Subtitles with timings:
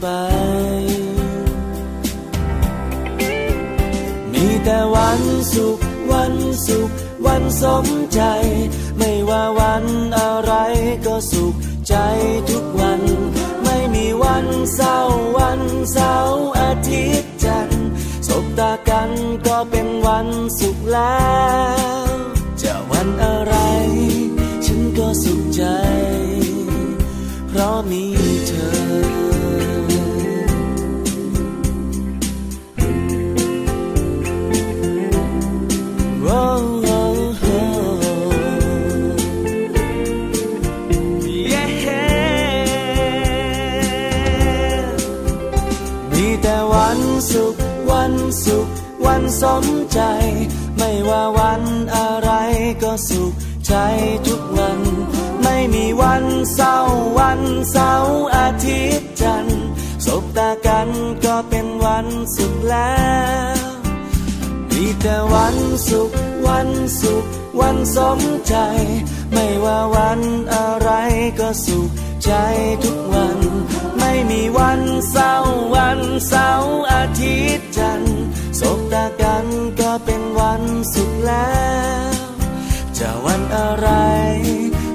[0.00, 0.06] ไป
[4.32, 5.20] มีแต่วัน
[5.54, 5.78] สุข
[6.12, 6.34] วัน
[6.66, 6.90] สุข
[7.26, 8.20] วันสมใจ
[8.98, 9.84] ไม่ว่าวัน
[10.18, 10.52] อะไร
[11.06, 11.54] ก็สุข
[11.88, 11.94] ใจ
[12.50, 13.02] ทุกวัน
[13.64, 14.96] ไม่มีวันเศร้า
[15.38, 15.60] วัน
[15.92, 17.88] เสาร์อาทิตย์จันทร์
[18.26, 19.10] สบตากัน
[19.46, 20.28] ก็เป็นวัน
[20.60, 21.28] สุขแล้
[22.06, 22.12] ว
[22.62, 23.54] จะวันอะไร
[24.64, 25.64] ฉันก็สุขใจ
[27.48, 28.04] เพราะมี
[47.32, 47.54] สุข
[47.90, 48.04] วั
[49.20, 50.00] นสมใจ
[50.78, 51.62] ไม่ว่าวัน
[51.96, 52.30] อะไร
[52.82, 53.32] ก็สุข
[53.66, 53.74] ใจ
[54.26, 54.80] ทุกวัน
[55.42, 56.24] ไม่มีวัน
[56.54, 56.76] เศร้า
[57.18, 57.40] วัน
[57.72, 59.62] เสาร์อาทิตย์จันทร์
[60.04, 60.88] สบตากัน
[61.24, 62.06] ก็เป็นวัน
[62.36, 62.98] สุขแล้
[63.54, 63.56] ว
[64.72, 65.56] มีแต่วัน
[65.88, 66.10] สุข
[66.48, 66.68] วัน
[67.00, 67.24] สุข
[67.60, 68.54] วันสมใจ
[69.32, 70.20] ไม่ว่าวัน
[70.54, 70.90] อะไร
[71.38, 71.88] ก็สุข
[72.28, 72.34] ใจ
[72.84, 73.38] ทุกวัน
[73.98, 74.80] ไม่มีวัน
[75.10, 75.34] เศร้า
[75.74, 78.22] วันเสาร์อาทิตย์จันทร์
[78.60, 79.46] สบตากัน
[79.80, 80.62] ก็เป็นวัน
[80.94, 81.58] สุขแล้
[82.08, 82.12] ว
[82.98, 83.88] จะวันอะไร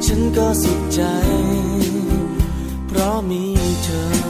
[0.06, 1.02] ฉันก็สุขใจ
[2.88, 3.44] เพราะมี
[3.84, 4.24] เธอ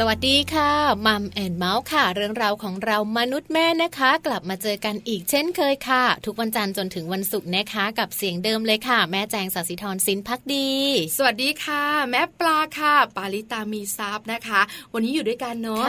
[0.00, 0.70] สวัสดีค่ะ
[1.06, 10.70] Mom and เมาท์ค่ะ เรื่องราวของเรามนุษย์แม่นะคะ กลับมาเจอกันอีกเช่นเคยค่ะ ทุกวันจันทร์จนถึงวันศุกร์นะคะ กับเสียงเดิมเลยค่ะ แม่แจงสัสิธรสินพักดี
[11.16, 14.60] สวัสดีค่ะ แม่ปลาค่ะ ปาลิตามีซับนะคะ
[14.94, 15.84] วันนี้อยู่ด้วยกันเนาะ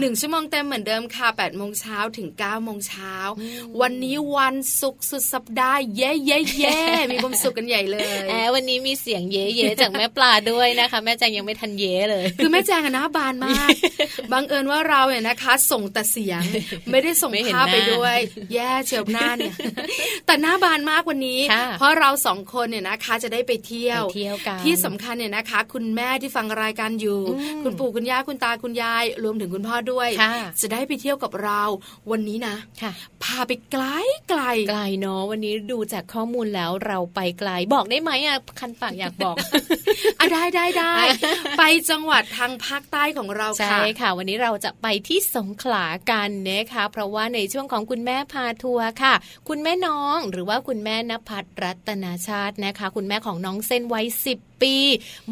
[0.00, 3.14] หนึ่งชั่วโมงเต็มเหมือนเดิมค่ะ8ปดโมงเช้าถึง9ก้าโมงเช้า
[3.80, 6.78] วันนี้วันศุกร์สุดสัปดาห์เย่เย่เย่
[7.12, 13.51] มีความสุขกันใหญ่เลยแอบวันนี้มีเสียงเย่เย่จากแม่ปลาด้วยนะคะ แม่แจงยังไม่ทันเย่เลย คือแม่แจงอะนะบานมาก
[14.32, 16.42] บังเอิญว่าเราเนี่ยนะคะ ส่งแต่เสียง
[16.90, 18.16] ไม่ได้ส่งภาพไปด้วย
[18.54, 19.54] แย่เฉียบหน้าเนี่ย
[20.26, 21.40] แต่หน้าบานมากวันนี้
[21.78, 27.20] เพราะเราสองคนเนี่ยนะคะจะได้ไปเที่ยวเที่ยวกันที่สำคัญเนี่ยนะคะ คุณแม่ที่ฟังรายการอยู่
[27.64, 30.08] คุณปู่คุณย่าคุณตาคุณยาย รวมถึงคุณพ่อด้วย
[30.60, 31.62] จะได้ไปเที่ยวกับเรา
[32.10, 32.56] วันนี้นะ
[33.22, 33.84] พาไปไกล
[34.28, 39.36] ไกลไกลเนาะวันนี้ดูจากข้อมูลแล้วเราไปไกลบอกได้ไหมอะคันปากอยากบอก
[40.20, 40.94] อะได้ได้ได้
[41.58, 49.14] ไปจังหวัดทางภาคใต้ของเราค่ะ ใช่ค่ะ วันนี้เราจะไปที่สงขลากันนะคะ เพราะว่าในช่วงของคุณแม่พาทัวร์ค่ะ
[49.48, 54.76] คุณแม่น้องหรือว่าคุณแม่นภัทรรัตนาชาตินะคะ คุณแม่ของน้องเส้นไว้สิบปี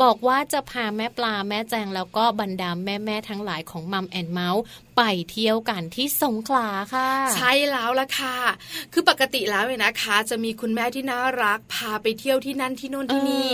[0.02, 4.62] บอกว่าจะพาแม่ปลาแม่แจงแล้วก็บรรดาแม่แม่ทั้งหลายของมัมแอนเมาส์
[4.96, 8.36] ไปเที่ยวกันที่สงขลาค่ะ ใช่แล้วละค่ะ
[8.92, 13.48] คือปกติแล้วเนี่ยนะคะ จะมีคุณแม่ที่น่ารัก พาไปเที่ยวที่นั่นที่โน่นที่นี่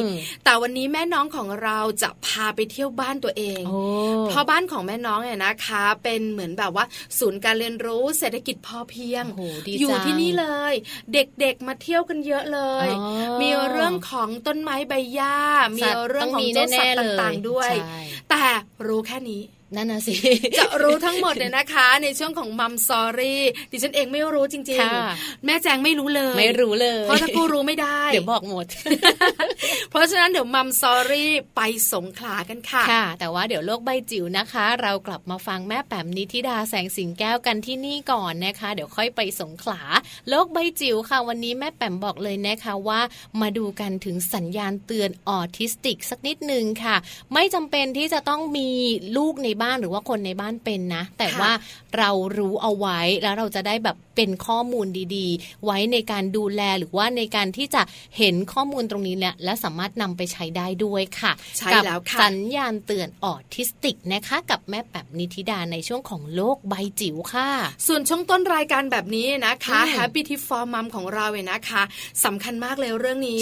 [0.45, 3.63] แต่วันนี้แม่น้องของเราจะพาไปเที่ยวบ้านตัวเอง
[4.29, 6.85] เพราะบ้านของแม่น้องเนี่ยนะคะ เป็นเหมือนแบบว่า
[7.19, 9.25] ศูนย์การเรียนรู้เศรษฐกิจพอเพียง
[9.81, 10.75] อยู่ที่นี่เลย
[11.15, 12.89] เด็กๆมาเที่ยวกันเยอะเลย
[13.43, 15.37] มีเรื่องของต้นไม้ใบหญ้า
[15.79, 17.71] มีเรื่องของเจ้าสัตว์ต่างๆด้วย
[18.31, 18.45] แต่
[18.87, 19.43] รู้แค่นี้
[19.75, 20.15] นั่นนะสิ
[20.59, 28.67] จะรู้ทั้งหมดเนี่ยนะคะ ในช่วงของมัมซอรี่ดิฉันเองไม่รู้จริงๆ แม่แจงไม่รู้เลย ไม่รู้เลย เพราะถ้ากูรู้ไม่ได้ เดี๋ยวบอกหมด
[29.91, 31.61] เพราะฉะนั้นเดี๋ยวมัมซอรี่ไป
[31.93, 39.81] สงขลากันค่ะค่ะ แต่ว่าเดี๋ยวโลกใบจิ๋วนะคะ เรากลับมาฟังแม่แป๋มนิธิดาแสงสิงแก้วกันที่นี่ก่อนนะคะ เดี๋ยวค่อยไปสงขลา
[40.29, 43.01] โลกใบจิ๋วค่ะ วันนี้แม่แป๋มบอกเลยนะคะว่า
[43.41, 46.97] มาดูกันถึงสัญญาณเตือนออทิสติกสักนิดนึงค่ะ
[47.35, 48.69] ไม่จำเป็นที่จะต้องมี
[49.17, 51.51] ลูกในบ้านหรือว่าคนในบ้านเป็นนะ แต่ว่า
[51.99, 54.87] เรารู้เอาไว้แล้วเราจะได้แบบ เป็นข้อมูล
[55.17, 57.83] ดีๆ ไว้ในการดูแลหรือว่าในการที่จะ
[58.19, 67.51] เห็นข้อมูลตรงนี้แหละและสามารถนำไปใช้ได้ด้วยค่ะใช่แล้วค่ะสัญญาณเตือนออทิสติกนะคะ กับแม่แป๋มนิธิดาในช่วงของโลกใบจิ๋วค่ะ
[67.87, 71.83] ส่วนช่วงต้นรายการแบบนี้นะคะ Happy Tip for Mom ของเราเนี่ยนะคะ
[72.25, 73.41] สำคัญมากเลยเรื่องนี้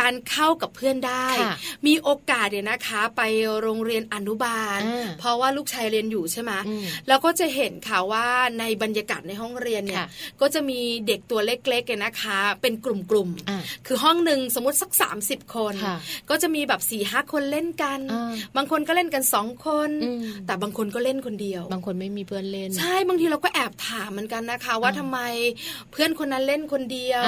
[0.00, 1.26] การเข้ากับเพื่อนได้
[1.86, 3.22] มีโอกาสเนี่ยนะคะไป
[3.60, 4.78] โรงเรียนอนุบาล
[5.18, 6.52] เพราะว่าลูกชายเรียนอยู่ใช่ไหม
[7.08, 8.26] แล้วก็จะเห็นค่ะว่า
[8.58, 10.06] ในบรรยากาศในห้องเรียนเนี่ย
[10.40, 14.90] ก็จะมีเด็กตัวเล็กๆนะคะ เป็นกลุ่มๆ คือห้องหนึ่งสมมติสัก
[15.24, 15.74] 30 คน
[16.30, 18.00] ก็จะมีแบบสี่ห้าคนเล่นกัน
[18.56, 19.90] บางคนก็เล่นกันสองคน
[20.46, 25.18] แต่บางคนก็เล่นคนเดียว บางคนไม่มีเพื่อนเล่น ใช่บางทีเราก็แอบถามเหมือนกันนะคะ ว่าทำไม
[25.90, 27.22] เพื่อนคนนั้นเล่นคนเดียว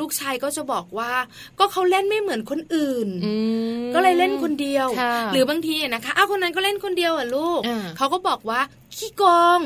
[0.00, 1.12] ลูกชายก็จะบอกว่า
[1.58, 3.08] ก็เขาเล่นไม่เหมือนคนอื่น
[3.94, 4.88] ก็เลยเล่นคนเดียว
[5.32, 7.60] หรือบางทีนะคะอ้าวคนนั้นก็เล่นคนเดียวอะลูก
[7.96, 8.60] เขาก็บอกว่า
[8.98, 9.60] ขี้กอง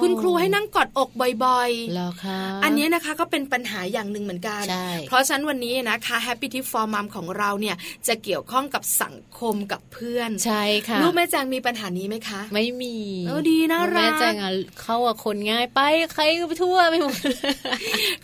[0.00, 1.10] คุณครูให้นั่งกอดอก
[1.44, 4.62] บ่อยๆแล้วค่ะอันนี้นะคะก็เป็นปัญหาอย่างหนึ่งเหมือนกัน
[5.08, 7.76] เพราะฉะนั้นวันนี้นะคะ Happy Tip for Mom ของเราเนี่ย
[8.08, 12.96] จะเกี่ยวข้องกับสังคมกับเพื่อนใช่ค่ะลูกแม่แจงมีปัญหานี้ไหมคะ ไม่มี
[13.26, 14.34] เออดีนะรักแม่แจง
[14.82, 15.80] เข้ากับคนง่ายไป
[16.12, 17.16] ใครก็ไปทั่วไปหมด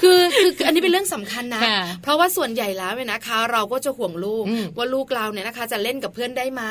[0.02, 1.62] คือคืออันนี้เป็นเรื่องสำคัญนะ
[2.02, 4.44] เพราะว่าส่วนใหญ่แล้วเนี่ยนะคะ เราก็จะห่วงลูก
[4.76, 6.62] ว่าลูกเราเนี่ยนะคะ จะเล่นกับเพื่อนได้ไหม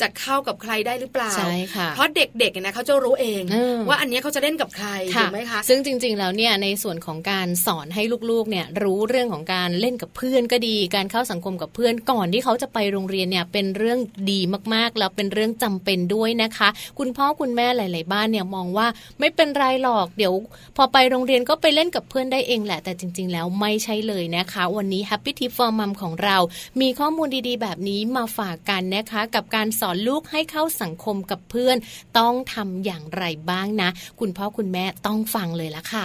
[0.00, 3.42] จะเข้ากับใครได้หรือเปล่าใช่ค่ะเพราะเด็กๆเนี่ยนะเขาจะรู้เอง
[3.88, 13.98] ว่าอันนี้เขาจะเล่นกับใครถูกไหมคะซึ่งจริง ๆ แล้วเนี่ยในส่วนของการสอนให้ลูกๆเนี่ยรู้เรื่องของการเล่นกับเพื่อนก็ดี การเข้าสังคมกับเพื่อนก่อนที่เขาจะไปโรงเรียนเนี่ยเป็นเรื่อง
[14.30, 14.40] ดี
[14.74, 16.68] มากๆ แล้วเป็นเรื่องจำเป็นด้วยนะคะ
[16.98, 18.86] คุณพ่อคุณแม่หลาย ๆ บ้านเนี่ยมองว่า
[19.20, 20.34] ไม่เป็นไรหรอกเดี๋ยว
[20.76, 26.36] พอไปโรงเรียนก็ไปเล่นกับเพื่อนได้เองแหละแต่จริง ๆ แล้วไม่ใช่เลยนะคะ วันนี้ Happy Tip for Mom ของเรา
[26.80, 31.76] มีข้อมูลดีๆ แบบนี้มาฝากกันนะคะ กับการสอนลูกให้เข้าสังคมกับเพื่อน
[32.18, 33.88] ต้องทำอย่างางไรบ้างนะ
[34.20, 36.04] คุณพ่อคุณแม่ต้องฟังเลยละค่ะ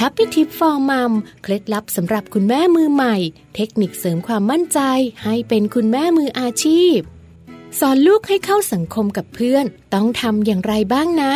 [0.00, 1.12] Happy Tip for Mom
[1.42, 3.16] เคล็ดลับสำหรับคุณแม่มือใหม่
[3.54, 4.80] เทคนิคเสริมความมั่นใจ
[5.24, 6.98] ให้เป็นคุณแม่มืออาชีพ
[7.80, 9.64] สอนลูกให้เข้าสังคมกับเพื่อน
[9.94, 11.32] ต้องทำอย่างไรบ้างนะ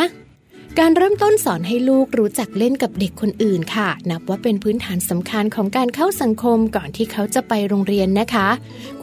[0.78, 8.48] การเริ่มต้นสอนให้ลูกรู้จักเล่นกับเด็กคนอื่นค่ะ นับว่าเป็นพื้นฐานสำคัญของการเข้าสังคมก่อนที่เขาจะไปโรงเรียนนะคะ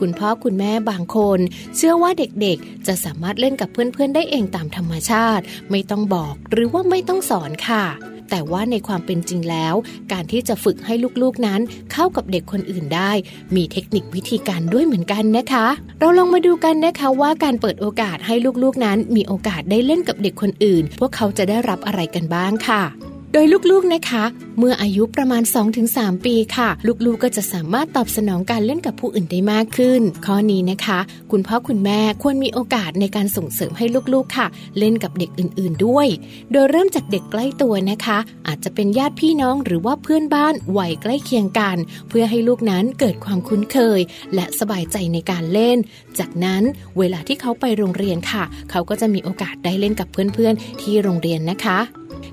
[0.00, 1.38] คุณพ่อคุณแม่บางคน
[1.76, 7.84] เชื่อว่าเด็กๆ จะสามารถเล่นกับเพื่อนๆได้เองตามธรรมชาติ ไม่ต้องบอกหรือว่าไม่ต้องสอนค่ะ
[8.30, 9.74] แต่ว่าในความเป็นจริงแล้ว
[10.12, 11.60] การที่จะฝึกให้ลูกๆนั้น
[11.92, 13.12] เข้ากับเด็กคนอื่นได้
[13.56, 15.66] มีเทคนิควิธีการด้วยเหมือนกันนะคะ
[16.00, 22.82] เราลองมาดูกันนะคะว่าการเปิดโอกาสให้ลูกๆนั้น มีโอกาสได้เล่นกับเด็กคนอื่น พวกเขาจะได้รับอะไรกันบ้างค่ะ
[23.32, 24.24] โดยลูกๆนะคะ
[24.58, 25.42] เมื่ออายุประมาณ
[25.84, 26.68] 2-3 ปีค่ะ
[27.06, 30.98] ลูกๆก็จะสามารถตอบสนองการเล่นกับผู้อื่นได้มากขึ้น ข้อนี้นะคะ
[31.32, 34.46] คุณพ่อคุณแม่ควรมีโอกาสในการส่งเสริมให้ลูกๆค่ะ
[34.78, 36.06] เล่นกับเด็กอื่นๆด้วย
[36.52, 41.76] โดยเริ่มจากเด็กใกล้ตัวนะคะ อาจจะเป็นญาติพี่น้องหรือว่าเพื่อนบ้านวัยใกล้เคียงกัน
[42.08, 44.00] เพื่อให้ลูกนั้นเกิดความคุ้นเคย
[44.34, 45.78] และสบายใจในการเล่น
[46.18, 46.62] จากนั้น
[46.98, 51.80] เวลาที่เขาไปโรงเรียนค่ะ เขาก็จะมีโอกาสได้เล่นกับเพื่อนๆที่โรงเรียนนะคะ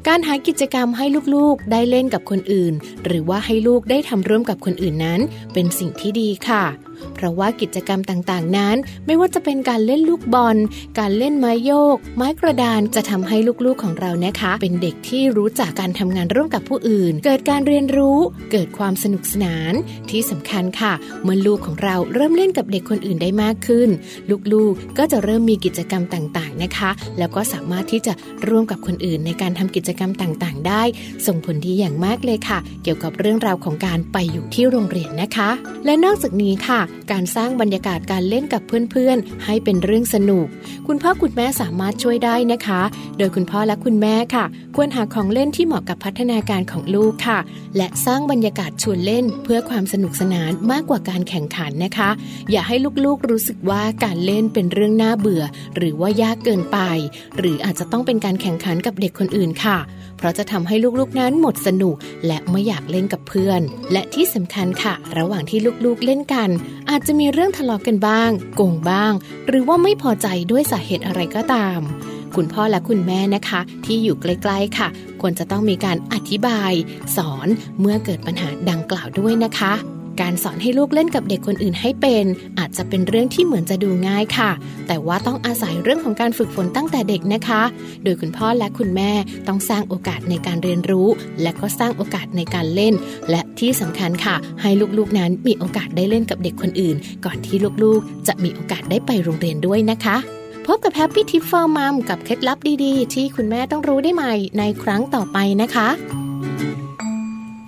[0.07, 2.73] การหากิจกรรมให้ลูกๆได้เล่นกับคนอื่น
[3.05, 5.19] หรือว่าให้ลูกได้ทำร่วมกับคนอื่นนั้น
[5.53, 6.63] เป็นสิ่งที่ดีค่ะ
[7.15, 8.75] เพราะว่ากิจกรรมต่างๆ นั้น
[9.05, 10.57] ไม่ว่าจะเป็นการเล่นลูกบอล
[10.99, 18.17] การเล่นไม้โยก ไม้กระดานจะทำให้ลูกๆของเรานะคะ เป็นเด็กที่รู้จักการทำงานร่วมกับผู้อื่น เกิดการเรียนรู้
[18.51, 19.73] เกิดความสนุกสนาน
[20.09, 23.89] ที่สำคัญค่ะ เมื่อลูกของเราเริ่มเล่นกับเด็กคนอื่นได้มากขึ้น
[24.53, 28.13] ลูกๆก็จะเริ่มมีกิจกรรมต่างๆนะคะ แล้วก็สามารถที่จะ
[28.47, 30.83] ร่วมกับคนอื่น ในการทำกิจกรรมต่างๆ ได้
[31.27, 35.49] ส่งผลดีอย่างมากเลยค่ะ เกี่ยวกับเรื่องราวของการไปอยู่ที่โรงเรียนนะคะ
[35.85, 36.81] และนอกจากนี้ค่ะ
[37.11, 40.47] การสร้างบรรยากาศการเล่นกับเพื่อนๆ ให้เป็นเรื่องสนุก
[40.87, 42.81] คุณพ่อคุณแม่สามารถช่วยได้นะคะ
[43.17, 47.39] โดยคุณพ่อและคุณแม่ค่ะ ควรหาของเล่นที่เหมาะกับพัฒนาการของลูกค่ะ
[47.77, 52.09] และสร้างบรรยากาศชวนเล่นเพื่อความสนุกสนานมากกว่าการแข่งขันนะคะ
[52.51, 52.75] อย่าให้
[53.05, 55.43] ลูกๆรู้สึกว่าการเล่นเป็นเรื่องน่าเบื่อ
[55.75, 56.77] หรือว่ายากเกินไป
[57.37, 59.77] หรืออาจจะต้องเป็นการแข่งขันกับเด็กคนอื่นค่ะ
[60.25, 61.95] ราะจะทำให้ลูกๆนั้นหมดสนุก
[62.27, 66.49] และไม่อยากเล่นกับเพื่อน และที่สำคัญค่ะ ระหว่างที่ลูกๆเล่นกัน
[66.89, 69.13] อาจจะมีเรื่องทะเลาะกันบ้างโกงบ้าง
[69.47, 71.79] หรือว่าไม่พอใจด้วยสาเหตุอะไรก็ตาม
[72.35, 74.87] คุณพ่อและคุณแม่นะคะ ที่อยู่ใกล้ๆค่ะ
[75.21, 76.71] ควรจะต้องมีการอธิบาย
[77.15, 77.47] สอน
[77.79, 79.73] เมื่อเกิดปัญหาดังกล่าวด้วยนะคะ
[80.21, 82.25] การสอนให้ลูกเล่นกับเด็กคนอื่นให้เป็น
[82.59, 84.51] อาจจะเป็นเรื่องที่เหมือนจะดูง่ายค่ะ
[84.87, 87.61] แต่ว่าต้องอาศัยเรื่องของการฝึกฝนตั้งแต่เด็กนะคะ
[88.03, 89.11] โดยคุณพ่อและคุณแม่
[89.47, 91.07] ต้องสร้างโอกาสในการเรียนรู้
[91.41, 92.93] และก็สร้างโอกาสในการเล่น
[93.29, 96.95] และที่สำคัญค่ะ ให้ลูกๆนั้นมีโอกาสได้เล่นกับเด็กคนอื่น
[97.25, 100.17] ก่อนที่ลูกๆ จะมีโอกาสได้ไปโรงเรียนด้วยนะคะ
[100.65, 105.89] พบกับ Happy Tip for Mom กับเคล็ดลับดีๆ ที่คุณแม่ต้องรู้ได้ใหม่ในครั้งต่อไปนะคะ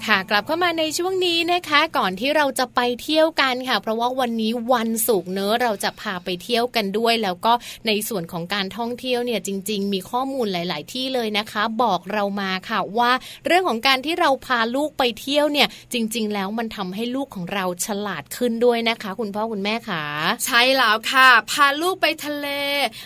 [0.08, 7.54] ค่ะกลับเข้ามาในช่วงนี้นะคะ ก่อนที่เราจะไปเที่ยวกันค่ะ เพราะว่าวันนี้วันศุกร์เนอะเราจะพาไปเที่ยวกันด้วย แล้วก็
[7.88, 13.12] ในส่วนของการท่องเที่ยวเนี่ยจริง ๆ มีข้อมูลหลาย ๆ ที่เลยนะคะ บอกเรามาค่ะว่า
[13.46, 20.04] เรื่องของการที่เราพาลูกไปเที่ยวเนี่ย จริง ๆ แล้วมันทำให้ลูกของเราฉลาดขึ้นด้วยนะคะ คุณพ่อคุณแม่ค่ะ
[20.46, 22.48] ใช่แล้วค่ะ พาลูกไปทะเล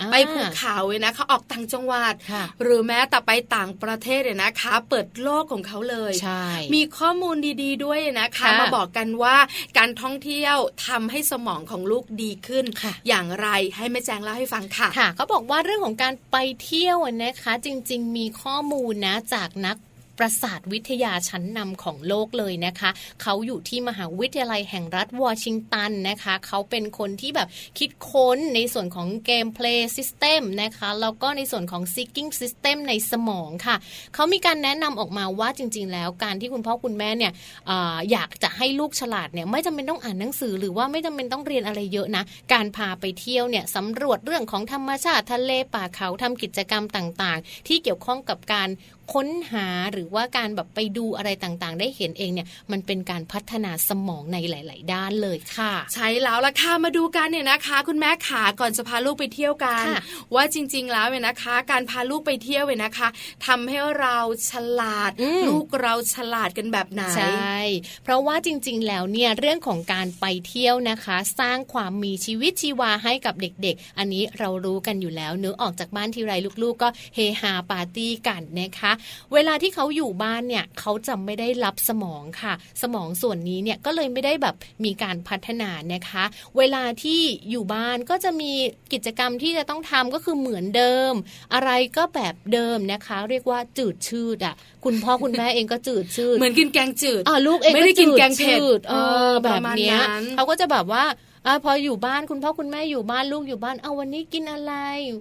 [0.01, 9.37] อ่าไปภูเขาเลยนะคะออกต่างจังหวัดค่ะหรือแม้แต่ไปต่างประเทศเลยนะคะ เปิดโลกของเขาเลยใช่มีข้อมูลดี ๆ ด้วยนะคะค่ะมาบอกกันว่า
[9.77, 10.57] การท่องเที่ยว
[10.87, 19.77] ทำให้สมองของลูกดีขึ้นค่ะอย่างไรให้แม่แจงเล่าให้ฟังค่ะ ค่ะเขาบอกว่าเรื่องของการไปเที่ยวอะนะคะ จริง ๆ มีข้อมูลนะจากนัก
[20.21, 22.89] ประสาทวิทยาชั้นนำของโลกเลยนะคะ
[23.21, 27.47] เขาอยู่ที่มหาวิทยาลัยแห่งรัฐวอชิงตันนะคะ เขาเป็นคนที่แบบ
[27.79, 33.75] คิดค้นในส่วนของเกมเพลย์ซิสเต็มนะคะแล้วก็ในส่วนของ seeking system ในสมองค่ะ
[34.13, 37.31] เขามีการแนะนำออกมาว่าจริง ๆ แล้วการที่คุณพ่อคุณแม่เนี่ย
[37.69, 42.23] อออยากจะให้ลูกฉลาดเนี่ยไม่จำเป็นต้องอ่านหนังสือ หรือว่าไม่จำเป็นต้องเรียนอะไรเยอะนะ
[42.53, 48.69] การพาไปเที่ยวเนี่ยสำรวจเรื่องของธรรมชาติทะเลป่าเขาทำกิจกรรมต่างๆ ที่เกี่ยวข้องกับการ
[49.13, 60.01] ค้นหาหรือว่าการแบบไปดูอะไรต่างๆ ได้เห็นเองเนี่ยมันเป็นการพัฒนาสมองในหลาย ๆ ด้านเลยค่ะ ใช่แล้วล่ะค่ะมาดูกันเนี่ยนะคะ คุณแม่ขาก่อนจะพาลูกไปเที่ยวกันค่ะ
[60.35, 63.07] ว่าจริง ๆ แล้วเนี่ยนะคะ การพาลูกไปเที่ยวเนี่ยนะคะ
[63.47, 64.17] ทำให้เรา
[64.49, 67.59] ฉลาดอืมลูกเราฉลาดกันแบบไหนใช่
[68.03, 78.91] เพราะว่าจริง ๆ แล้วเนี่ยเรื่องของการไปเที่ยวนะคะ สร้างความมีชีวิตชีวาให้กับเด็ก ๆ อันนี้เรารู้กันอยู่แล้วเนื้อะออกจากบ้านทีไรลูก ๆ ก็เฮฮาปาร์ตี้กันนะคะ
[79.33, 84.55] เวลาที่เขาอยู่บ้านเนี่ยเขาจะไม่ได้รับสมองค่ะ สมองส่วนนี้เนี่ยก็เลยไม่ได้แบบ
[84.85, 86.23] มีการพัฒนานะคะ
[86.57, 88.51] เวลาที่อยู่บ้านก็จะมี
[88.93, 91.13] กิจกรรมที่จะต้องทำก็คือเหมือนเดิม
[91.53, 94.55] อะไรก็แบบเดิมนะคะ เรียกว่าจืดชืดอะ
[94.85, 98.93] คุณพ่อคุณแม่เองก็จืดชืดเหมือนกินแกงจืดอ่าลูกเองไม่ได้กินแกงเผ็ดจืดเอ
[99.29, 101.03] อปแบระบมาณเนี้ยนั้นเขาก็จะแบบว่า
[101.47, 104.73] อาพออยู่บ้านคุณพ่อคุณแม่อยู่บ้านลูกอยู่บ้านเอาวันนี้กินอะไร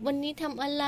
[0.07, 0.87] วันนี้ทำอะไร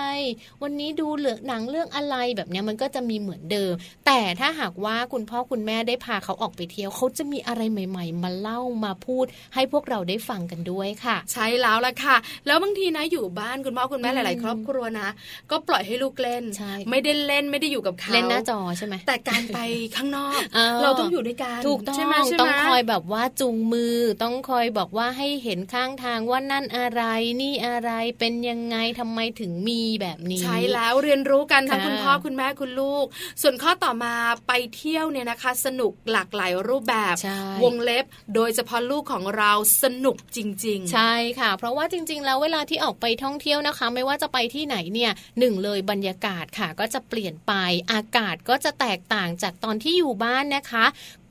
[0.63, 3.73] วันนี้ดูเหลือหนังเรื่องอะไรแบบเนี้ยมันก็จะมีเหมือนเดิม
[4.07, 15.09] แต่ถ้าหากว่าคุณพ่อคุณแม่ได้พาเขาออกไปเที่ยวเขาจะมีอะไรใหม่ ๆ มาเล่ามาพูด ให้พวกเราได้ฟังกันด้วยค่ะ ใช่แล้วล่ะค่ะ แล้วบางทีนะอยู่บ้านคุณพ่อคุณแม่อืหมลาย ๆ ครอบครัวนะ
[15.51, 19.59] ก็ปล่อยให้ลูกเล่นใช่ไม่ได้เล่นไม่ได้อยู่กับเขาเล่นหน้าจอใช่ไหมแต่การไป
[19.97, 27.03] ข้างนอกเออเราต้องอยู่ด้วยกันถูกต้องใช่ไหมใช่ไหมต้องคอยแบบว่าจูงมือต้องคอยบอกว่าให้เห็นข้างทางว่านั่นอะไร
[27.43, 33.05] นี่อะไรเป็นยังไงทำไมถึงมีแบบนี้ ใช่แล้วเรียนรู้กันทั้งค่ะคุณพ่อคุณแม่คุณลูก
[33.43, 34.15] ส่วนข้อต่อมา
[34.49, 39.53] ไปเที่ยวเนี่ยนะคะ สนุกหลากหลายรูปแบบใช่วงเล็บ โดยเฉพาะลูกของเรา
[39.83, 47.53] สนุกจริง ๆ ใช่ค่ะ เพราะว่าจริง ๆ แล้วเวลาที่ออกไปท่องเที่ยวนะคะ ไม่ว่าจะไปที่ไหนเนี่ยหนึ่งเลยบรรยากาศค่ะ ก็จะเปลี่ยนไป
[47.93, 50.85] อากาศก็จะแตกต่างจากตอนที่อยู่บ้านนะคะ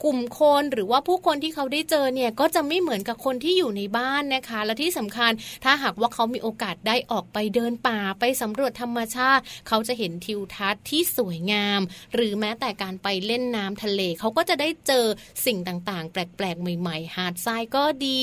[0.04, 5.32] กลุ่มคนหรือว่าผู้คนที่เขาได้เจอเนี่ยก็จะไม่เหมือนกับคนที่อยู่ในบ้านนะคะ และที่สำคัญ
[5.64, 11.82] ถ้าหากว่าเขามีโอกาสได้ออกไปเดินป่าไปสำรวจธรรมชาติ เขาจะเห็นทิวทัศน์ที่สวยงาม
[12.16, 15.06] หรือแม้แต่การไปเล่นน้ำทะเล เขาก็จะได้เจอ
[15.46, 18.20] สิ่งต่างๆ แปลกๆ ใหม่ๆ หาดทรายก็ดี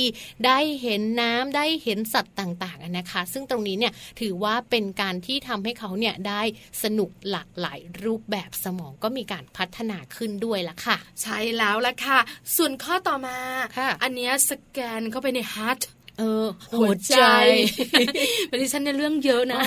[0.47, 6.43] ได้เห็นน้ำได้เห็นสัตว์ต่างๆนะคะ ซึ่งตรงนี้เนี่ยถือว่าเป็นการที่ทำให้เขาเนี่ยได้
[6.83, 12.19] สนุกหลากหลายรูปแบบสมองก็มีการพัฒนาขึ้นด้วยละค่ะ ใช่แล้วล่ะค่ะ
[12.57, 13.39] ส่วนข้อต่อมา
[13.79, 15.81] ค่ะอันเนี้ยสแกนเข้าไปใน heart
[16.19, 16.47] เออ
[16.81, 17.17] หัวใจ
[18.51, 19.61] วันนี้ฉันในเรื่องเยอะนะ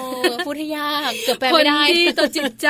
[0.45, 1.83] พูดให้ยากเกือบแปลไม่ได้
[2.17, 2.69] ตัวจิตใจ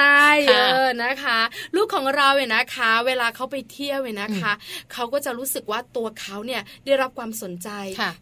[0.49, 0.53] เอ
[0.85, 1.39] อนะคะ
[1.75, 4.51] ลูกของเราเนี่ยนะคะ เวลาเขาไปเที่ยวเนี่ยนะคะ
[4.93, 7.69] เขาก็จะรู้สึกว่าตัวเขาเนี่ยได้รับความสนใจ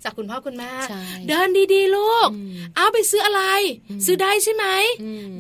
[0.03, 0.71] จากคุณพ่อคุณแม่
[1.29, 2.27] เดินดีๆ ลูก
[2.75, 3.43] เอาไปซื้ออะไร
[4.05, 4.65] ซื้อได้ใช่ไหม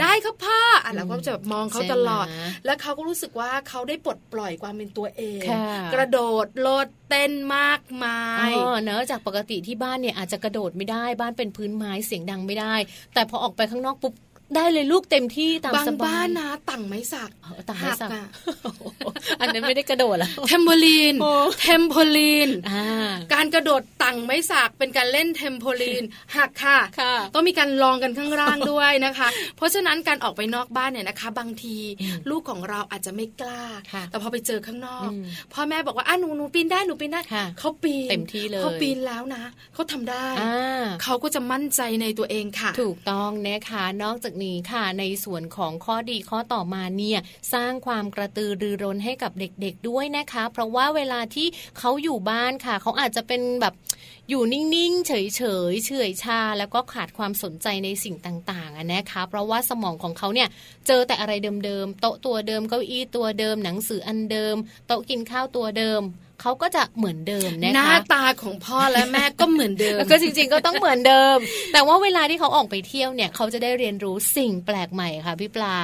[0.01, 2.25] ได้ครับพ่ออะเราก็จะแบบมองเขาตลอด
[2.65, 5.41] แล้วเขาก็รู้สึกว่าเขาได้ปลดปล่อยความเป็นตัวเอง
[5.93, 12.75] กระโดดโลด เต้นมากมายอ๋อเนอะจากปกติที่บ้านเนี่ยอาจจะกระโดดไม่ได้บ้านเป็นพื้นไม้เสียงดังไม่ได้
[13.13, 14.13] แต่พอออกไปข้างนอกปุ๊บ
[14.55, 17.29] ได้เลยลูกเต็มที่ตามสบายบางบ้านนะตั้งไม้สัก
[17.67, 18.09] ตั้งไม้สัก
[19.41, 21.15] อันนั้นไม่ได้กระโดดแล้วเทมโพลีน
[21.61, 22.49] เทมโพลีน
[23.33, 26.03] การกระโดดตั้งไม้สักเป็นการเล่นเทมโพลีน
[26.35, 26.79] หักค่ะ
[27.33, 29.27] ต้องมีการลองกันข้างล่างด้วยนะคะ
[29.57, 31.77] เพราะฉะนั้นการออกไปนอกบ้านเนี่ยนะคะ บางที
[32.29, 33.63] ลูกของเราอาจจะไม่กล้า
[34.09, 35.09] แต่พอไปเจอข้างนอก
[35.53, 37.21] พ่อแม่บอกว่าอะหนูหนูปีนได้หนูปีนได้
[37.59, 40.25] เขาปีนเต็มที่เลยเขาปีนแล้วนะเขาทำได้
[41.03, 47.19] เขาก็จะมั่นใจในตัวเองค่ะ ถูกต้องนะคะนอกจากนี้ค่ะ ในส่วนของข้อดีข้อต่อมาเนี่ย
[47.53, 53.73] สร้างความกระตือรือร้นให้กับเด็กๆด้วยนะคะ เพราะว่าเวลาที่เขาอยู่บ้านค่ะ เขาอาจจะเป็นแบบ
[54.29, 60.49] อยู่นิ่งๆ เฉยๆเฉยชา แล้วก็ขาดความสนใจในสิ่งต่างๆนะคะ เพราะว่าสมองของเขาเนี่ย
[60.87, 61.33] เจอแต่อะไร
[61.65, 64.55] เดิมๆ โต๊ะตัวเดิมเก้าอี้ตัวเดิมหนังสืออันเดิม
[64.87, 66.01] โต๊ะกินข้าวตัวเดิม
[66.41, 71.37] เขาก็จะเหมือนเดิมนะคะหน้าตาของพ่อและแม่ก็เหมือนเดิมก็จริง ๆ ก็ต้องเหมือนเดิม
[71.73, 75.77] แต่ว่าเวลาที่เขาออกไปเที่ยวเนี่ยเขาจะได้เรียนรู้สิ่งแปลกใหม่ค่ะพี่ปลา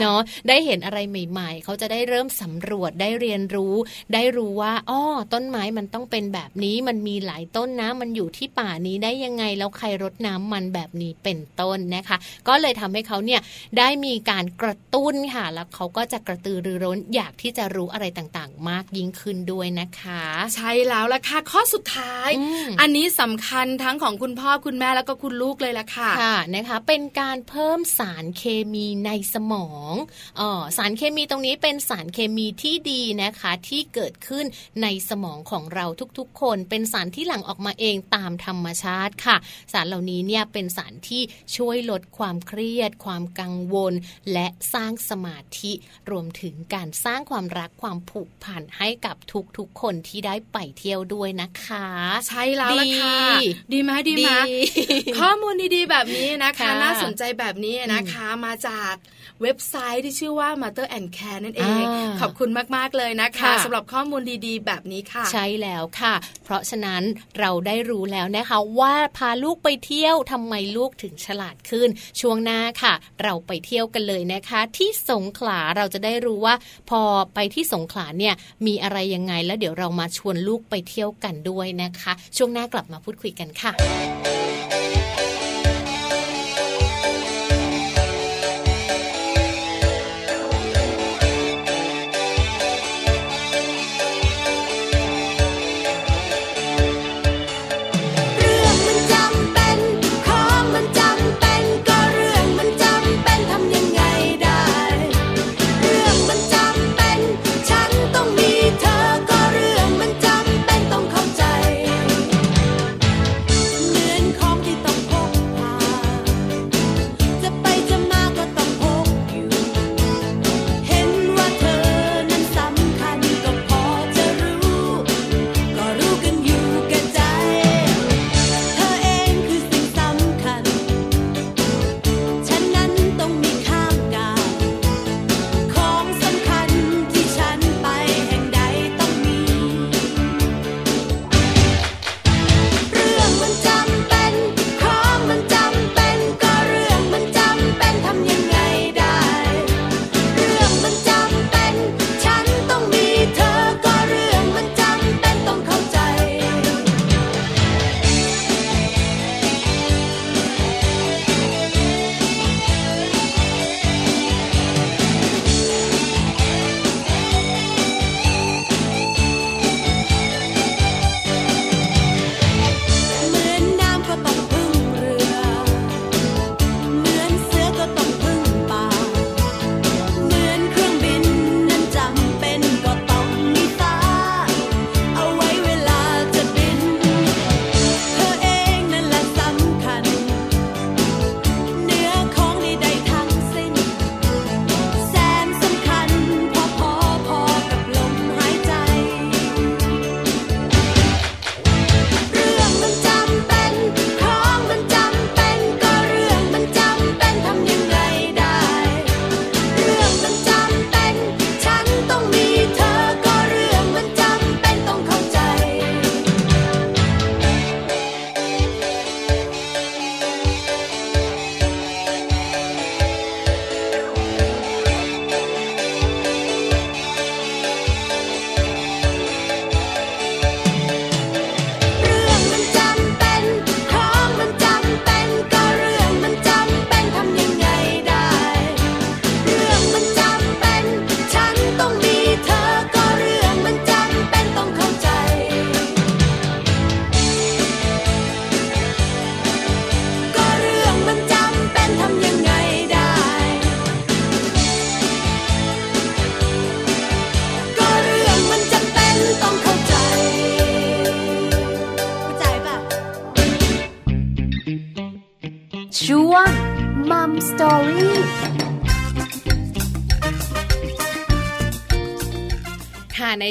[0.00, 3.74] เนาะได้เห็นอะไรใหม่ ๆ เขาจะได้เริ่มสำรวจได้เรียนรู้
[4.14, 12.16] ได้รู้ว่าอ้อต้นไม้มันต้องเป็นแบบนี้มันมีหลายต้นนะ มันอยู่ที่ป่านี้ได้ยังไงแล้วใครรดน้ำมันแบบนี้เป็นต้นนะคะ
[12.48, 13.40] ก็เลยทำให้เขาเนี่ย
[13.78, 19.91] ได้มีการกระตุ้นค่ะ แล้วเขาก็จะกระตือรือร้นอยากที่จะรู้อะไรต่างๆ มากยิ่งขึ้นด้วยนะคะ
[20.54, 22.30] ใช่แล้วล่ะค่ะข้อสุดท้าย
[22.80, 29.94] อันนี้สำคัญทั้งของคุณพ่อคุณแม่แล้วก็คุณลูกเลยล่ะค่ะค่ะนะคะ เป็นการเพิ่มสารเคมีในสมอง
[30.40, 34.44] อ๋อสารเคมีตรงนี้เป็นสารเคมีที่ดีนะคะ ที่เกิดขึ้น
[34.82, 35.86] ในสมองของเรา
[36.18, 39.36] ทุกๆ คน เป็นสารที่หลั่งออกมาเองตามธรรมชาติค่ะ
[39.72, 41.22] สารเหล่านี้เนี่ยเป็นสารที่
[41.56, 43.92] ช่วยลดความเครียด ความกังวล
[44.32, 45.72] และสร้างสมาธิ
[46.10, 49.16] รวมถึงการสร้างความรักความผูกพันให้กับ
[49.56, 51.86] ทุกๆคนที่ได้ไปเที่ยวด้วยนะคะ
[52.28, 53.16] ใช่แล้วล่ะค่ะ
[53.72, 54.30] ดีไหมดีไหม
[55.20, 58.94] ข้อมูลดีๆแบบนี้นะคะน่าสนใจแบบนี้นะคะมาจาก
[59.42, 61.84] เว็บไซต์ที่ชื่อว่า Mother and Care นั่นเอง
[62.20, 67.02] ขอบคุณมาก ๆ เลยนะคะสำหรับข้อมูลดีๆ แบบนี้ค่ะ ใช่แล้วค่ะ เพราะฉะนั้น
[67.38, 71.88] เราได้รู้แล้วนะคะว่าพาลูกไปเที่ยวทำไมลูกถึงฉลาดขึ้น
[72.20, 76.54] ช่วงหน้าค่ะ เราไปเที่ยวกันเลยนะคะ ที่สงขลาเราจะได้รู้ว่า
[76.90, 77.00] พอ
[77.34, 78.34] ไปที่สงขลาเนี่ย
[78.66, 83.72] มีอะไรยังไงแล้วเดี๋ยวเรามาชวนลูกไปเที่ยวกันด้วยนะคะ ช่วงหน้ากลับมาพูดคุยกันค่ะ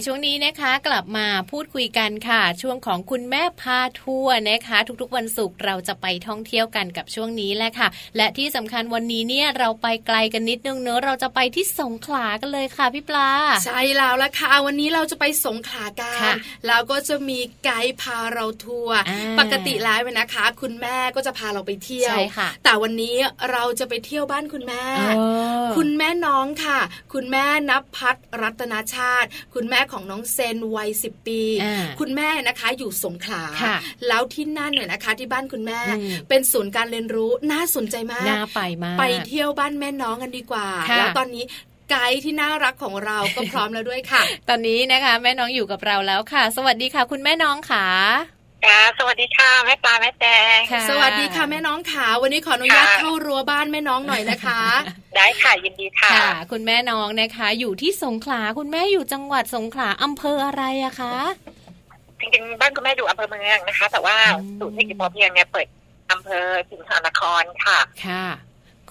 [0.06, 13.30] ช่วงนี้นะคะ ลับมาพูดคุยกันค่ะ ช่วงของคุณแม่พาทัวร์นะคะ ทุกๆวันศุกร์เราจะไปท่องเที่ยวกันกับช่วงนี้แหละค่ะ และที่สำคัญวันนี้เนี่ยเราไปไกลกันนิดนึงเนอะเราจะไปที่สงขลากันเลยค่ะพี่ปลา
[13.66, 23.16] ใช่แล้วละค่ะวันนี้เราจะไปสงขลากัค่ะนแล้วก็จะมีไกด์พาเราทัวร์อ่าปกติแล้วเนยนะคะ คุณแม่ก็จะพาเราไปเที่ยวใช่ค่ะแต่วันนี้
[23.52, 25.20] เราจะไปเที่ยวบ้านคุณแม่เอ
[25.66, 26.80] อคุณแม่น้องค่ะ
[27.14, 41.44] คุณแม่นับพัฒน์รัตนาชาติ คุณแม่ของน้องเซนวัยสิบปีอ่าคุณแม่นะคะอยู่สงขลาค่ะแล้วที่นั่นเนี่ยนะคะที่บ้านคุณแม่อืมเป็นศูนย์การเรียนรู้น่าสนใจมากน่าไปมาก ไปเที่ยวบ้านแม่น้องกันดีกว่าค่ะแล้วตอนนี้
[41.90, 47.86] ไกด์ที่น่ารักของเราก็พร้อมแล้วด้วยค่ะ ตอนนี้นะคะ แม่น้องอยู่กับเราแล้วค่ะ สวัสดีค่ะ คุณแม่น้องค่ะ
[48.66, 54.62] ค่ะสวัสดีค่ะแม่ปลาแม่แจงค่ะสวัสดีค่ะแม่น้องขาวันนี้ขออนุญาตค่ะเข้ารั้วบ้านแม่น้องหน่อยนะคะ
[55.16, 61.16] ได้ค่ะยินดีค่ะค่ะ คุณแม่น้องนะคะ อยู่ที่สงขลาคุณแม่อยู่จังหวัดสงขลาอำเภออะไรอะคะ
[62.20, 65.68] จริงๆบ้านคุณแม่อยู่อำเภอเมืองนะคะ แต่ว่าอืมศูนย์เศรษฐกิจพอเพียงเนี่ยเปิด
[66.12, 68.26] อำเภอสิงห์นครค่ะค่ะ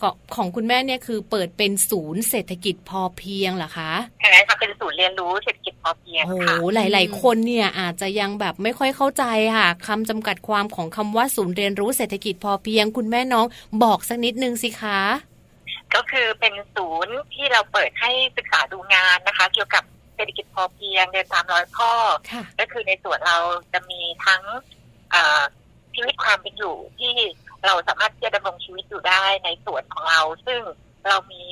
[0.00, 6.56] ของของคุณแม่เนี่ยคือเปิดเป็นศูนย์เศรษฐกิจพอเพียงเหรอคะใช่ค่ะเป็นศูนย์เรียนรู้เศรษฐกิจพอเพียงโอ้โหค่ะ
[6.92, 9.24] หลาย ๆ คนเนี่ยอาจจะยังแบบไม่ค่อยเข้าใจ
[9.56, 13.46] ค่ะคำจำกัดความของคำว่าศูนย์เรียนรู้เศรษฐกิจพอเพียง คุณแม่น้อง
[13.82, 15.00] บอกสักนิดนึงสิคะ
[15.94, 19.84] ก็คือเป็นศูนย์ที่เราเปิดให้ศึกษาดูงานนะคะ เกี่ยวกับ
[20.14, 21.92] เศรษฐกิจพอเพียงเดินตามรอยพ่อ
[22.30, 23.38] ค่ะก็คือในส่วนเรา
[23.72, 24.42] จะมีทั้ง
[25.10, 25.40] เอ่อ
[25.94, 27.12] ชีวิตความเป็นอยู่ที่
[27.66, 30.60] เราสามารถที่จะดำรงชีวิตอยู่ได้ในส่วนของเรา ซึ่ง
[31.08, 31.44] เรามี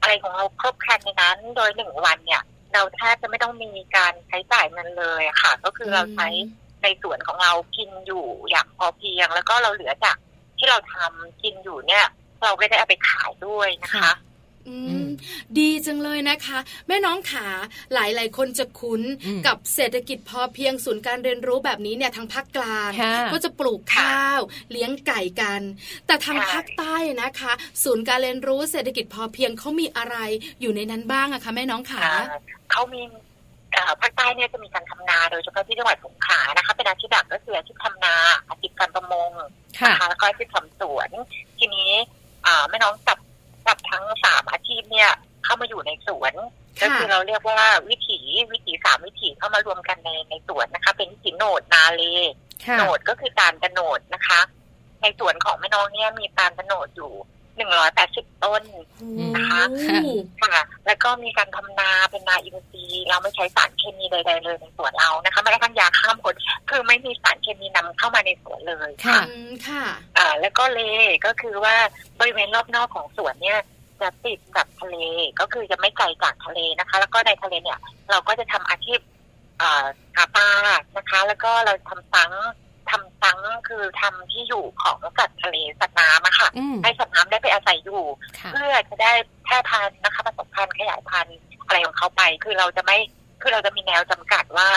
[0.00, 6.28] อะไรของเราครบครันในนั้น โดยหนึ่งวันเนี่ย เราแทบจะไม่ต้องมีการใช้จ่ายเงินเลยค่ะ ก็คือเราใช้
[6.82, 10.16] ในส่วนของเรากินอยู่อย่างพอเพียง แล้วก็เราเหลือจาก
[10.58, 12.04] ที่เราทำกินอยู่เนี่ย
[12.44, 14.12] เราก็ได้เอาไปขายด้วยนะคะ
[15.58, 17.46] ดีจังเลยนะคะ แม่น้องขา
[17.94, 25.60] หลายหลายๆคนจะคุ้นอืมกับเศรษฐกิจพอเพียงศูนย์การเรียนรู้แบบนี้เนี่ยทางภาคกลางค่ะก็จะปลูกข้าว เลี้ยงไก่กัน
[26.06, 27.52] แต่ทางค่ะภาคใต้นะคะ
[27.84, 30.16] ศูนย์การเรียนรู้เศรษฐกิจพอเพียงเขามีอะไร
[30.60, 32.38] อยู่ในนั้นบ้างอะคะแม่น้องขาอ่า
[32.72, 33.02] เขามี
[33.72, 38.14] เอ่อภาคใต้เนี่ยจะมีการทำนาโดยเฉพาะที่จังหวัดสงขลานะคะ เป็นอาชีพหลักก็คืออาชีพทำนา
[38.48, 39.30] อาชีพการประมง
[39.80, 41.10] ค่ะนะคะแล้วก็อาชีพทำสวน
[41.58, 41.92] ทีนี้
[42.46, 43.27] อ่าแม่น้องจับจับ
[43.90, 45.10] ทั้งสามอาชีพเนี่ย
[45.44, 46.34] เข้ามาอยู่ในสวน
[46.80, 48.18] ก็ค่ะคือเราเรียกว่าวิถี
[48.52, 52.02] วิถีสามวิถีเข้ามารวมกันในในสวนนะคะ เป็นวิถีโหนดนาเล
[52.66, 54.40] ค่ะโหนดก็คือการกระโหนดนะคะ
[55.02, 57.12] ในสวนของแม่น้องเนี่ยมีการกระโหนดอยู่
[57.56, 58.62] หนึ่งร้อยแปดสิบต้น
[59.36, 60.00] นะคะโอ้
[60.42, 66.34] ค่ะ แล้วก็มีการทำนาเป็นนาอินทรีย์เราไม่ใช้สารเคมีใดๆเลยในสวนเรานะคะแม้กระทั่งยาฆ่าผล
[66.70, 69.84] คือไม่มีสารเคมีนำเข้ามาในสวนเลยค่ะอืมค่ะ
[70.18, 70.80] อ่าแล้วก็เล
[71.26, 71.76] ก็คือว่า
[72.20, 73.60] บริเวณรอบนอกของสวนเนี่ย
[74.02, 74.96] จะติดกับทะเล
[75.40, 77.78] ก็คือจะไม่ไกลจากทะเลนะคะ แล้วก็ในทะเลเนี่ย
[78.10, 79.00] เราก็จะทำอาชีพ
[79.60, 79.84] อ่า
[80.16, 80.48] หาปลา
[80.96, 82.32] นะคะ แล้วก็เราทำซัง
[82.90, 88.02] ทำซังคือทำที่อยู่ของสัตว์ทะเลสัตว์น้ำอะค่ะอืมให้สัตว์น้ำได้ไปอาศัยอยู่
[88.38, 89.12] ค่ะเพื่อจะได้
[89.44, 92.96] แพร่พันธุ์นะคะผสมพันธุ์ขยายพันธุ์อะไรของเขาไป คือเราจะไม่
[93.42, 94.68] คือเราจะมีแนวจำกัดว่า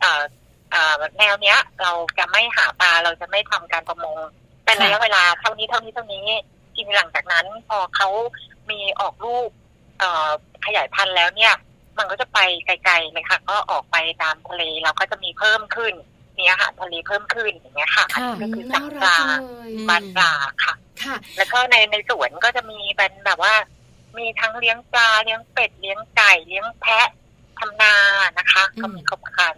[0.00, 0.22] เอ่อ
[0.70, 4.18] เอ่อแนวเนี้ย เราจะไม่หาปลาเราจะไม่ทำการประมง
[4.64, 6.26] เป็นค่ะระยะเวลาเท่านี้เท่านี้เท่านี้
[6.76, 8.08] ทีนี้หลังจากนั้น พอเขา
[8.70, 9.48] มีออกลูก
[9.98, 10.30] เอ่อ
[10.66, 11.54] ขยายพันธุ์แล้วเนี่ย
[11.98, 15.94] มันก็จะไปไกลๆเลยค่ะ ก็ออกไปตามทะเลเราก็จะมีเพิ่มขึ้น
[16.38, 20.32] มีอาหารทะเลเพิ่มขึ้นอย่างเงี้ยค่ะค่ะอันนี้ก็คือน่าจับปรักลาจังเลยอืมบานปลา
[20.64, 23.54] ค่ะค่ะ แล้วก็ในในสวนก็จะมีเป็นแบบว่า
[24.18, 27.08] มีทั้งเลี้ยงปลาเลี้ยงเป็ดเลี้ยงไก่เลี้ยงแพะ
[27.58, 27.94] ทำนา
[28.38, 29.56] นะคะอืมก็มีครบครัน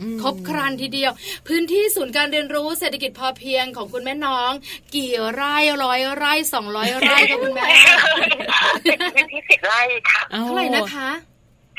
[0.00, 1.12] ค่ะอืมครบครันทีเดียว
[1.48, 4.50] พื้นที่ศูนย์การเรียนรู้เศรษฐกิจพอเพียงของคุณแม่น้อง
[4.94, 7.64] กี่ไร่ร้อยไร่สองร้อยไร่คะคุณแม่
[8.82, 9.80] เป็นพื้นที่สิบไร่
[10.10, 11.08] ค่ะอ้เท่าไหร่นะคะ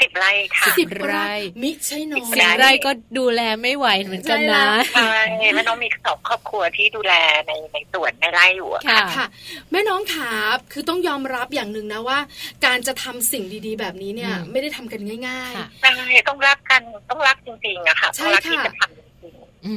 [0.02, 5.18] สิบไร่ค่ะสิสิบบไร่ไร่มิใช่น้อยสิบไร่ก็ดูแลไม่ไหวเหมือนกันนะใช่
[5.54, 7.14] แล้วน้องมีสองครอบครัวที่ดูแล
[7.48, 9.26] ในในสวนในไร่อยู่อะค่ะค่ะ
[9.72, 10.30] แม่น้องขา
[10.72, 12.20] คือต้องยอมรับอย่างหนึ่งนะว่า
[12.66, 15.92] การจะทำสิ่งดีๆ แบบนี้เนี่ยอืมไม่ได้ทำกันง่ายค่ะใช่
[16.28, 19.07] ต้องรักกันต้องรักจริงๆอะค่ะใช่ต้องรักที่ค่ะจะทำจริงมๆ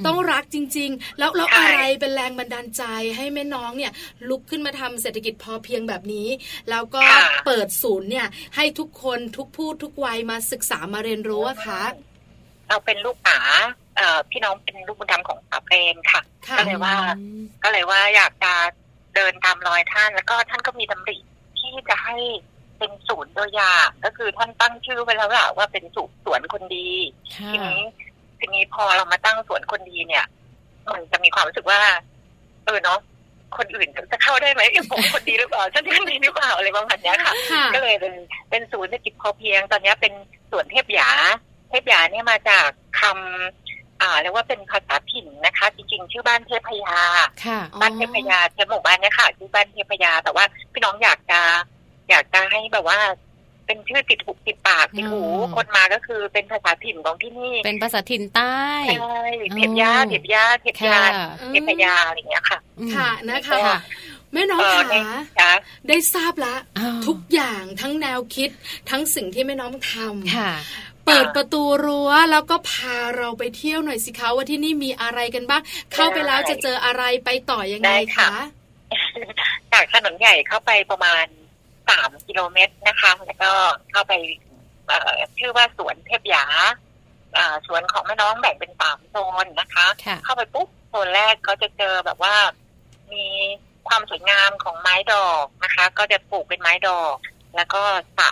[0.07, 2.83] ต้องรักจริง ๆ แล้วแล้วใช่อะไรเป็นแรงบันดาลใจ
[3.17, 3.93] ให้แม่น้องเนี่ย
[4.29, 6.29] ลุกขึ้นมาทำเศรษฐกิจพอเพียงแบบนี้
[6.71, 7.03] แล้วก็
[7.47, 11.83] เปิดศูนย์เนี่ย ให้ทุกคนทุกผู้ทุกวัยมาศึกษามาเรียนรู้อะคะ
[12.69, 13.41] เราเป็นลูกหมา
[13.97, 16.95] เอ่อพี่น้องเป็นลูกบุญธรรมของป๋าเปรมค่ะค่ะ ก็เลยว่า
[17.63, 18.53] ก็เลยว่าอยากจะ
[19.15, 21.19] เดินตามรอยท่าน แล้วก็ท่านก็มีดำริ
[21.59, 22.17] ที่จะให้
[22.79, 26.89] เป็นศูนย์ตัวอย่างก็คือท่านตั้งชื่อไว้แล้วล่ะว่าเป็นศูนย์สวนคนดี
[27.37, 27.83] ค่ะทีนี้
[28.41, 30.25] ทีนี้พอเรามาตั้งสวนคนดีเนี่ย
[30.93, 31.81] มันจะมีความรู้สึกว่า
[32.65, 32.99] เออเนาะ
[33.57, 37.35] คนอื่นจะเข้าได้ไหมผมคนดีหรือเปล่าฉันคนดีหรือเปล่าอะไรประมาณนี้ค่ะ
[37.75, 38.15] ก็เลยเป็น
[38.51, 40.13] เป็นศูนย์เศรษฐกิจพอเพียง ตอนนี้เป็น
[40.51, 41.09] สวนเทพยา
[41.71, 42.67] เทพยาเนี่ยมาจาก
[43.01, 46.97] คำอ่าเรียกว่าเป็นภาษาถิ่นนะคะ จริงๆ ชื่อบ้านเทพยา
[47.47, 51.41] ค่ะบ้านเทพยาเจ้าหมู่บ้านเนี่ยค่ะชื่อบ้านเทพยา แต่ว่าพี่น้องอยากจะ
[52.11, 52.99] อยากจะให้แบบว่า
[53.71, 58.63] เป็นชื่อติดหูติดปากติดหูอ๋อคนมาก็คือเป็นภาษาถิ่นของที่นี่ เป็นภาษาถิ่นใต้
[58.99, 59.23] ใช่
[59.57, 63.79] เทพยาเทพยาเทพยาค่ะเทพยาอะไรอย่างเงี้ยค่ะอืมค่ะนะคะค่ะ
[64.33, 64.97] แม่น้องเออขาใน
[65.41, 65.51] จ้ะ
[65.89, 68.51] ได้ทราบละอ้าวทุกอย่างทั้งแนวคิด
[68.91, 70.53] ทั้งสิ่งที่แม่น้องทำค่ะ
[71.07, 78.45] เปิดประตูรั้วแล้วก็พาเราไปเที่ยวหน่อยสิคะว่าที่นี่มีอะไรกันบ้าง เข้าไปแล้วจะเจออะไรไปต่อยังไงได้ค่ะคะ
[79.73, 81.25] จากถนนใหญ่เข้าไปประมาณ
[81.91, 83.51] สามกิโลเมตรนะคะ แล้วก็
[83.91, 84.13] เข้าไป
[84.87, 86.45] เอ่อชื่อว่าสวนเทพยา
[87.37, 92.35] อ่าสวนของแม่น้องแบ่งเป็นสามโซนนะคะค่ะเข้าไปปุ๊บโซนแรกก็จะเจอแบบว่า
[93.13, 93.27] มี
[93.89, 97.17] ความสวยงามของไม้ดอกนะคะ ก็จะปลูกเป็นไม้ดอก
[97.57, 97.83] แล้วก็
[98.19, 98.29] สระ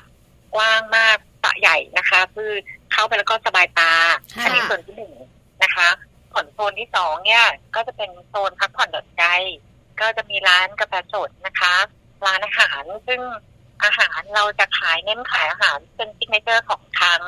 [0.55, 2.53] กว้างมากสระใหญ่นะคะคือ
[2.93, 3.93] เข้าไปแล้วก็สบายตา
[4.35, 5.15] ค่ะอันี้ส่วนที่หนึ่ง
[5.63, 5.89] นะคะ
[6.33, 7.45] ส่วนโซนที่สองเนี่ย
[7.75, 9.25] ก็จะเป็นโซนพักผ่อนหย่อนใจ
[10.01, 11.75] ก็จะมีร้านกาแฟสดนะคะ
[12.27, 13.21] ร้านอาหาร ซึ่ง
[13.85, 17.21] อาหารเราจะขายเน้นขายอาหารเป็น signature ของทาง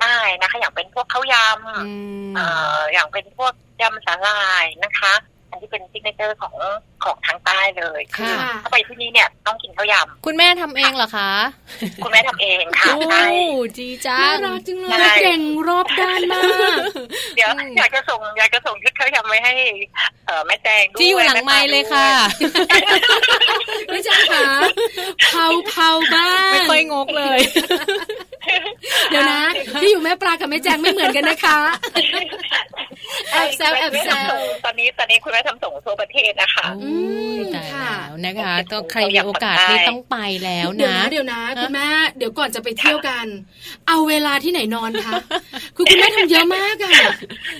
[0.00, 1.92] ใต้นะคะ อย่างเป็นพวกข้าวยำอื
[2.30, 5.14] มเอ่ออย่างเป็นพวกยำสาหร่ายนะคะ
[5.50, 6.54] อันที่เป็น signature ของ
[7.04, 9.94] ของทางใต้เลยคือค่ะถ้าไปที่นี่เนี่ยต้องกินข้าวย
[10.26, 13.26] คุณแม่ทำเองเหรอคะำคุณแม่ทำเองค่ะโอ้ใช่
[13.76, 16.78] จีจ้าน่ารักจังเลใช่ยเก่งรอบด้านมาก
[17.36, 19.54] เดี๋ยวอืมอยากจะส่งอยากจะส่งชุดข้าวยำไว้ให้
[20.26, 22.08] เอ่อแม่แจงด้วยจีอยู่หลังไม้เลยค่ะ
[23.90, 24.44] ไม่ใช่ค่ะ
[25.24, 27.40] เผาเผาบ้างไม่ค่อยงกเลย
[29.10, 29.40] เดี๋ยวนะ
[29.80, 31.58] ที่อยู่แม่ปลากับแม่แจงไม่เหมือนกันนะคะ
[33.32, 34.32] แอบแซวแอบแซว
[34.64, 36.94] ตอนนี้ตอนนี้คุณแม่ทำส่งทั่วประเทศนะคะโอ้
[37.36, 43.26] ยตายค่ะแล้วนะคะโอเคต้องใครมีโอกาสนี่ต้องไปแล้วเดี๋ยวนะนะเดี๋ยวนะคุณแม่เดี๋ยวก่อนจะไปเที่ยวกัน
[43.88, 45.12] เอาเวลาที่ไหนนอนคะ
[45.76, 46.92] คือคุณแม่ทำเยอะมากอะ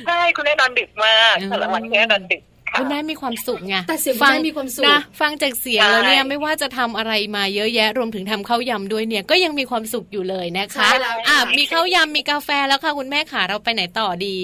[0.07, 14.37] ใช่คุณแม่นอนดึกมากอืมแต่ละวันคุณแม่นอนดึก ค่ะคุณแม่มีความสุขไงแต่เสียงคุณแม่มีความสุขนะฟังจากเสียงใช่แล้วเนี่ยไม่ว่าจะทำอะไรมาเยอะแยะ รวมถึงทำข้าวยำด้วยเนี่ยก็ยังมีความสุขอยู่เลยนะคะใช่แล้วอะค่ะมีข้าวยำมีกาแฟแล้วค่ะคุณแม่ขาเราไปไหนต่อดี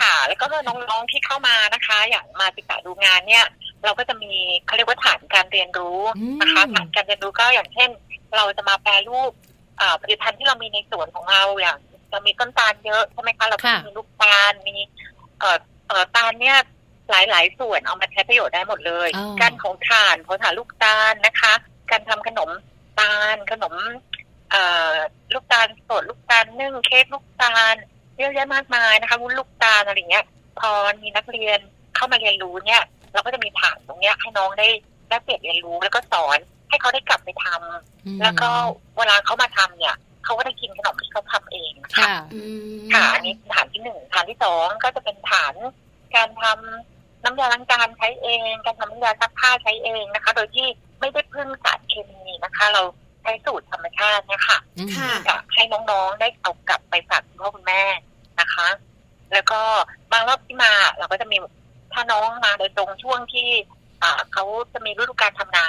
[0.00, 3.44] ค่ะ แล้วก็น้องๆที่เข้ามานะคะ อย่างมาศึกษาดูงานเนี่ย
[3.84, 4.32] เราก็จะมี
[4.66, 6.00] เขาเรียกว่าฐานการเรียนรู้
[6.40, 7.90] นะคะอืมฐานการเรียนรู้ก็อย่างเช่น
[8.36, 9.30] เราจะมาแปรรูป
[9.80, 11.78] อ่าผลิตภัณฑ์ที่เรามีในสวนของเราอย่าง
[12.10, 14.76] เรามีต้นตาลเยอะใช่ไหมคะเราก็มีลูกตาลมี
[15.40, 16.58] เอ่อเอ่อตาลเนี่ย
[17.10, 21.52] หลาย ๆ ส่วนเอามาใช้ประโยชน์ได้หมดเลยอ๋อการของถ่านของถ่านลูกตาลนะคะ
[21.90, 22.50] การทำขนม
[23.00, 23.74] ตาลขนม
[24.50, 24.94] เอ่อ
[25.34, 27.74] ลูกตาลสดลูกตาลนึ่งเค้กลูกตาล
[28.18, 30.24] เยอะแยะมากมายนะคะวุ้นลูกตาลอะไรเงี้ย
[30.60, 30.70] พอ
[31.02, 31.58] มีนักเรียน
[31.96, 34.68] เข้ามาเรียนรู้เนี่ย เราก็จะมีฐานตรงเนี้ยให้น้องได้
[35.08, 36.38] ได้เปลี่ยนเรียนรู้แล้วก็สอน
[36.68, 38.48] ให้เขาได้กลับไปทำอืมแล้วก็
[38.96, 42.40] เวลาเขามาทำเนี่ยเขาก็ได้กินขนมที่เขาทำเองนะคะค่ะอื
[42.74, 45.54] มค่ะอันนี้ฐานที่หนึ่งฐานที่สองก็จะเป็นฐาน
[46.14, 46.95] การทำ
[47.26, 50.66] น้ำยาล้างจานใช้เองการทำน้ำยาซักผ้าใช้เองนะคะ โดยที่
[51.00, 52.82] ไม่ได้พึ่งสารเคมีนะคะ เรา
[53.22, 54.58] ใช้สูตรธรรมชาติเนี่ยค่ะ
[54.96, 57.82] ค่ะอยากให้น้องๆได้เอากลับไปฝากคุณพ่อคุณแม่
[58.40, 58.68] นะคะ
[59.32, 59.60] แล้วก็
[60.12, 61.36] บางรอบที่มาเราก็จะมี
[61.92, 63.48] ถ้าน้องมาโดยตรงช่วงที่
[64.02, 65.66] อ่าเขาจะมีฤดูการทำนา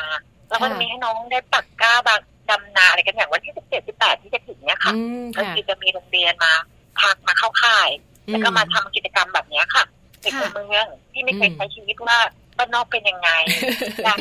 [0.49, 6.53] เราก็จะมีให้น้องได้ปักกล้าบางดำนาอะไรกันอย่างวันที่สิบเจ็ดสิบแปดที่จะถึงเนี่ยค่ะอืมก็ค่ะคือจะมีโรงเรียนมา
[7.01, 7.89] พักมาเข้าค่าย
[8.31, 12.17] แล้วก็มาทำกิจกรรมแบบเนี้ยค่ะเด็กในค่ะเมืองที่ไม่เคยอืมใช้ชีวิตว่า
[12.57, 13.29] บ้านนอกเป็นยังไง
[14.05, 14.19] การ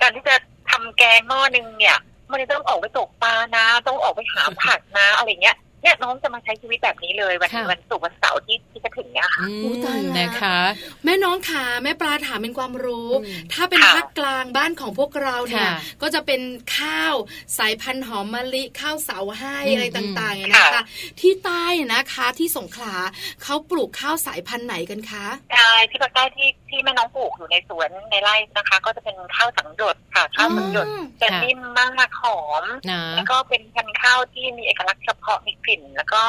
[0.00, 0.34] การที่จะ
[0.70, 1.96] ทำแกงหม้อหนึงเนี่ย
[2.30, 10.58] มันจะต้องออกไปตกปลานะ ต้องออกไปหาผักนะอะไรเงี้ย เนี่ยน้องจะมาใช้ชีวิตแบบนี้เลยวันค่ะ วันศุกร์วันเสาร์ที่ที่จะถึงเนี่ยค่ะ อือุ๊ยตายมแล้ว นะคะ
[11.04, 16.40] แม่น้องขาแม่ปลาถามเป็นความรู้ อืมถ้าเป็นค่ะ ภาคกลางบ้านของพวกเราเนี่ย ค่ะก็จะเป็น
[16.78, 17.14] ข้าว
[17.58, 20.82] สายพันธุ์หอมมะลิข้าวเสาให้อืม อะไรต่างๆเนี่ยนะคะค่ะ
[21.20, 22.96] ที่ใต้นะคะที่สงขลา
[23.42, 36.22] เขาปลูกข้าวสายพันธุ์ไหนกันคะ ใช่ที่ภาคใต้ที่ ที่แม่น้องปลูกอยู่ในสวนในไร่นะคะ ก็จะเป็นข้าวสังหยดค่ะข้าวสังหยดอืมจะค่ะนิ่มมากหอมนะแล้วก็เป็นพันธุ์ข้าวที่มีเอกลักษณ์เฉพาะมีกลิ่น แล้วก็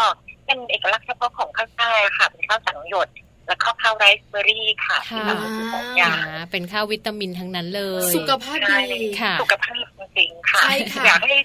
[0.45, 3.07] เป็นเอกลักษณ์เฉพาะของข้าวใต้ค่ะ เป็นข้าวสังหยด
[3.47, 8.57] แล้วก็ข้าวไรซ์เบอร์รี่ค่ะที่เราปลูกสองอย่างนะเป็นข้าววิตามินทั้งนั้นเลย สุขภาพ
[8.93, 11.35] ดีค่ะ สุขภาพจริงๆค่ะใช่ค่ะอยากให้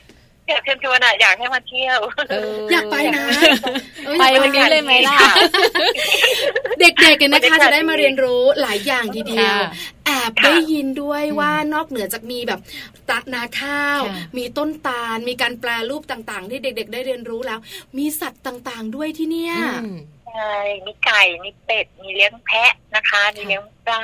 [0.49, 1.99] อยากเชิญชวนอะอยากให้มาเที่ยว
[2.31, 3.25] เออออยากไปนะ
[4.07, 5.19] เออไปอยากวันนี้เลยไหมล่ะ
[6.81, 9.71] เด็กๆกันนะคะบรรยากาศจะได้มาเรียนรู้หลายอย่างทีเดียวค่ะ
[10.07, 12.61] แอบค่ะได้ยินด้วยว่านอกเหนือจากมีแบบ
[13.11, 17.59] ตักนาข้าวค่ะมีต้นตาล มีการแปลรูปต่างๆ ที่เด็ก ๆ ได้เรียนรู้แล้ว
[17.99, 19.55] มีสัตว์ต่างๆ ด้วยที่เนี่ย
[19.85, 19.97] อืม
[20.33, 20.53] ใช่
[20.87, 24.03] มีไก่มีเป็ดมีเลี้ยงแพะนะคะ มีเลี้ยงปลา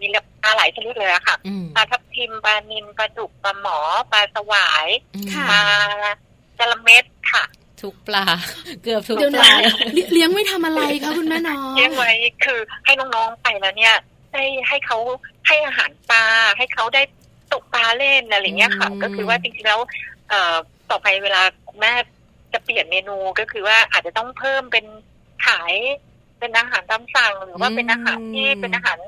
[0.00, 0.06] มี
[0.42, 3.78] ปลาหลายชนิดเลยอะค่ะอืมปลาทับทิมปลานิลปลาดุกปลาหมอ
[4.12, 5.62] ปลาสวายอืมค่ะปลา
[6.58, 7.44] จระเม็ดค่ะ
[7.82, 8.24] ทุกปลา
[8.82, 9.52] เกือบทุกเดี๋ยวปนะลา
[9.92, 12.10] เลี้ยเลี้ยงไม่ทำอะไรคะคุณแม่น้องเลี้ยงไว้
[12.44, 13.96] คือให้น้องๆไปแล้วเนี่ย
[14.32, 14.98] ให้ให้เขา
[15.46, 16.24] ให้อาหารปลา
[16.58, 17.02] ให้เขาได้
[17.52, 19.80] ตกปลาเล่นอะไรเงี้ยค่ะอืมก็คือว่าจริงๆแล้ว
[20.28, 20.54] เอ่อ
[20.90, 21.92] ต่อไปเวลาคุณแม่
[22.52, 24.86] จะเปลี่ยนเมนูก็คือว่าอาจจะต้องเพิ่มเป็น
[25.46, 25.72] ขาย
[26.38, 28.98] เป็นอาหารตามสั่งหรือว่าเป็นอาหารที่เป็นอาหาร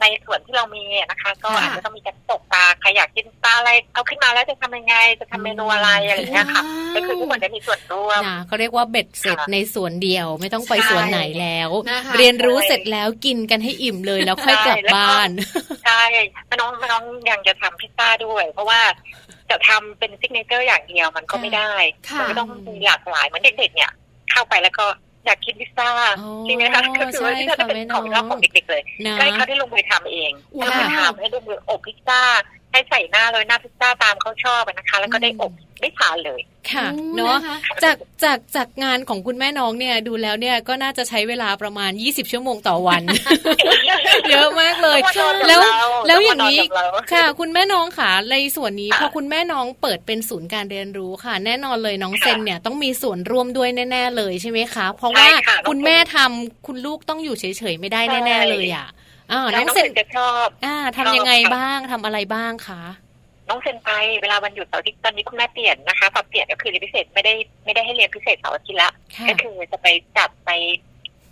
[0.00, 6.62] ในส่วนที่เรามีอะนะคะ ก็ค่ะอาจจะต้องมีการตกปลาใครอยากกินปลาอะไรเอาขึ้นมาแล้วจะทำยังไง จะทำเมนูอะไรอะไรเงี้ยค่ะ
[6.94, 15.30] ก็คือทุกคนได้มีส่วนร่วมนะเขาเรียกว่าเบ็ดเสร็จค่ะในสวนเดียวไม่ต้องไปสวนไหนแล้วนะคะเรียนรู้เสร็จแล้วกินกันให้อิ่มเลยแล้วค่อยกลับใช่แล้วก็บ้าน
[15.84, 16.02] ใช่
[16.46, 18.80] แม่น้องแม่น้องยังจะทำพิซซ่าด้วย เพราะว่า
[19.50, 21.72] จะทำเป็น signature อย่างเดียวมันก็ไม่ได้
[22.08, 23.90] ค่ะมันก็ต้องมีหลากหลายเหมือนเด็กๆเนี่ย
[24.32, 24.86] เข้าไปแล้วก็
[25.24, 32.20] อยากกินพิซซ่าอ๋อจริงไหมคะก็คือว่าใช่พิซซ่าจะเป็นค่ะของแม่น้เราองของเด็กๆเลยนะก็ให้เขาได้ลงมือทำเองว้าวให้ลงมือทำให้ลงมืออบพิซซ่า
[32.74, 36.40] ให้ใส่หน้าเลยหน้าพิซซ่าตามเขาชอบอะนะคะ แล้วก็ได้อบได้ทานเลย
[36.72, 43.02] ค่ะอืมเนาะนะคะจากจากจากงานของคุณแม่น้องเนี่ยดูแล้วเนี่ยก็น่าจะใช้เวลาประมาณ 20 ชั่วโมงต่อวัน
[44.30, 44.98] เยอะมากเลย
[45.48, 45.60] แล้ว
[46.06, 46.68] แล้วอย่างนี้นี้
[47.12, 58.88] ค่ะ คุณแม่น้องค่ะในส่วนนี้ค่ะพอคุณแม่น้องเปิดเป็นศูนย์การเรียนรู้ค่ะ แน่นอนเลยน้องค่ะเซนเนี่ยต้องมีส่วนร่วมด้วยแน่ ๆ เลยใช่ไหมคะ เพราะว่าใช่ค่ะคุณแม่ทำคุณลูกต้องอยู่เฉยๆไม่ได้แน่ ๆ เลยอะ
[59.32, 62.82] อ่าน้น้อองงเซเซนนจะชอบอ่าทำยังไงชอบค่ะบ้างทำอะไรบ้างคะ
[63.48, 63.90] น้องเซนไป
[64.22, 67.34] เวลาวันหยุดเสาร์อาทิตย์ตอนนี้คุณแม่เปลี่ยนนะคะปรับเปลี่ยนก็คือเรียนพิเศษไม่ได้
[67.64, 70.50] ไม่ได้ให้เรียนพิเศษเสาร์อาทิตย์ละค่ะก็คือจะไปจับไป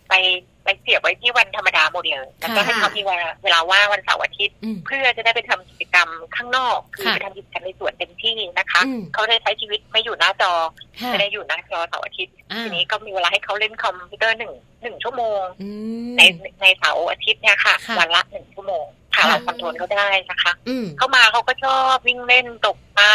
[0.08, 0.14] ไป
[0.64, 10.52] ไปเสียบไว้ที่วันธรรมดาโมเดลแล้วก็ค่ะให้เขามีเวลาเวลาว่างวันเสาร์อาทิตย์อืมเพื่อจะได้ไปทำกิจกรรมข้างนอก คือค่ะไปทำกิจกรรมในสวนเต็มที่นะคะอืมเขาได้ใช้ชีวิตไม่อยู่หน้าจอ
[11.00, 15.68] ค่ะไม่ได้อยู่หน้าจอเสาร์อาทิตย์อ่าทีนี้ก็มีเวลาให้เขาเล่นคอมพิวเตอร์หนึ่งหนึ่งชั่วโมงอื
[16.08, 16.22] มใน
[16.62, 23.12] ในเสาร์อาทิตย์เนี่ยค่ะค่ะวันละหนึ่งชั่วโมงค่ะค่ะเราคอนโทรลเขาได้นะคะอืมเข้ามาเขาก็ชอบวิ่งเล่นตกปลา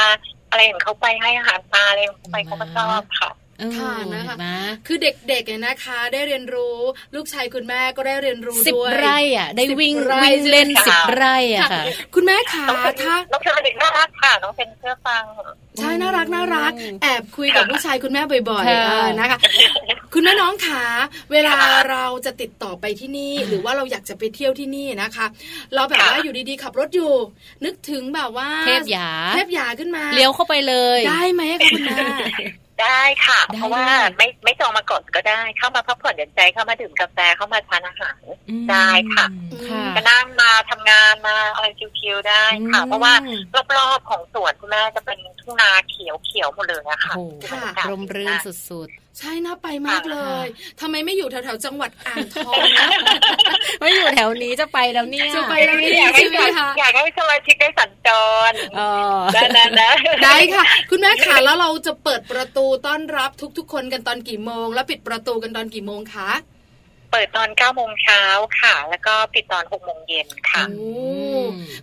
[0.49, 3.46] อะไรของเขาไปให้อาหารปลาอะไรของเขาไปเขาก็ชอบค่ะเออ
[3.77, 4.47] ค่ะนะคะเห็นไหม
[4.87, 6.77] คือเด็กๆเนี่ยนะคะ ได้เรียนรู้
[7.15, 11.83] ลูกชายคุณแม่ก็ได้เรียนรู้สิบด้วยไร่อะได้สิบวิ่งไร่วิ่งเล่นใช่ไหมสิบคะไร่อะค่ะ
[12.15, 15.23] คุณแม่ขาน้องเป็นถ้าน้องเป็นเด็กน่ารักค่ะน้องเป็นเชื่อฟัง
[15.79, 19.39] ใช่น่ารักน่ารักอืมแอบคุยกับลูกชายคุณแม่บ่อยๆค่ะเออนะคะ
[20.13, 20.83] คุณแม่น้องขา
[21.31, 21.57] เวลา
[21.89, 25.25] เราจะติดต่อไปที่นี่ หรือว่าเราอยากจะไปเที่ยวที่นี่นะคะ
[25.75, 27.13] เราแบบว่าค่ะอยู่ดีๆขับรถอยู่
[27.65, 31.97] นึกถึงแบบว่าเทพหยาเทพหยาขึ้นมาเลี้ยวเข้าไปเลย ได้ไหมคะคุณแม่
[32.81, 33.85] ได้ค่ะได้เพราะว่า
[34.17, 39.25] ไม่ไม่จองมาก่อนก็ได้ เข้ามาพักผ่อนหย่อนใจเข้ามาดื่มกาแฟเข้ามาทานอาหารอืมได้ค่ะ
[39.67, 41.67] ค่ะก็นั่งมาทำงานมาอะไร
[41.99, 43.41] ชิวๆได้ค่ะ เพราะว่าอืม
[43.77, 50.45] รอบๆของสวนคุณแม่จะเป็นทุ่งนาเขียวเขียวๆหมดเลยอะค่ะโอ้โหคือบรรยากาศร่มรื่นสุด ใช่น่าไปมากเลย
[50.81, 58.09] ทำไมไม่อยู่แถวๆจังหวัดอ่างทองนะๆไม่อยู่แถวนี้จะไปแล้วเนี่ยจะไปแล้วนี่อยากให้ใช่ไหมคะอยากให้สมาชิกได้สัญจ
[58.49, 58.81] รเอ
[59.15, 59.91] อได้นะนะ
[60.23, 66.31] ได้ค่ะ คุณแม่ขาแล้วเราจะเปิดประตูต้อนรับทุกๆ คนกันตอนกี่โมง แล้วปิดประตูกันตอนกี่โมงคะ
[67.11, 68.23] เปิดตอน9โมงเช้า
[68.59, 70.91] ค่ะ แล้วก็ปิดตอน6โมงเย็นค่ะโอ้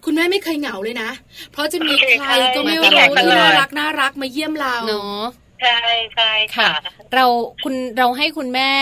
[0.04, 1.10] คุณแม่ไม่เคยเหงาเลยนะ
[1.52, 5.24] เพราะจะมีโอเคใครก็ไม่ใช่รู้มาตลอดที่น่ารักน่ารักมาเยี่ยมเราเนาะ
[5.60, 5.78] ใช่
[6.14, 6.72] ใช่ค่ะ
[7.14, 7.26] เรา
[7.64, 8.72] คุณเราให้คุณแม่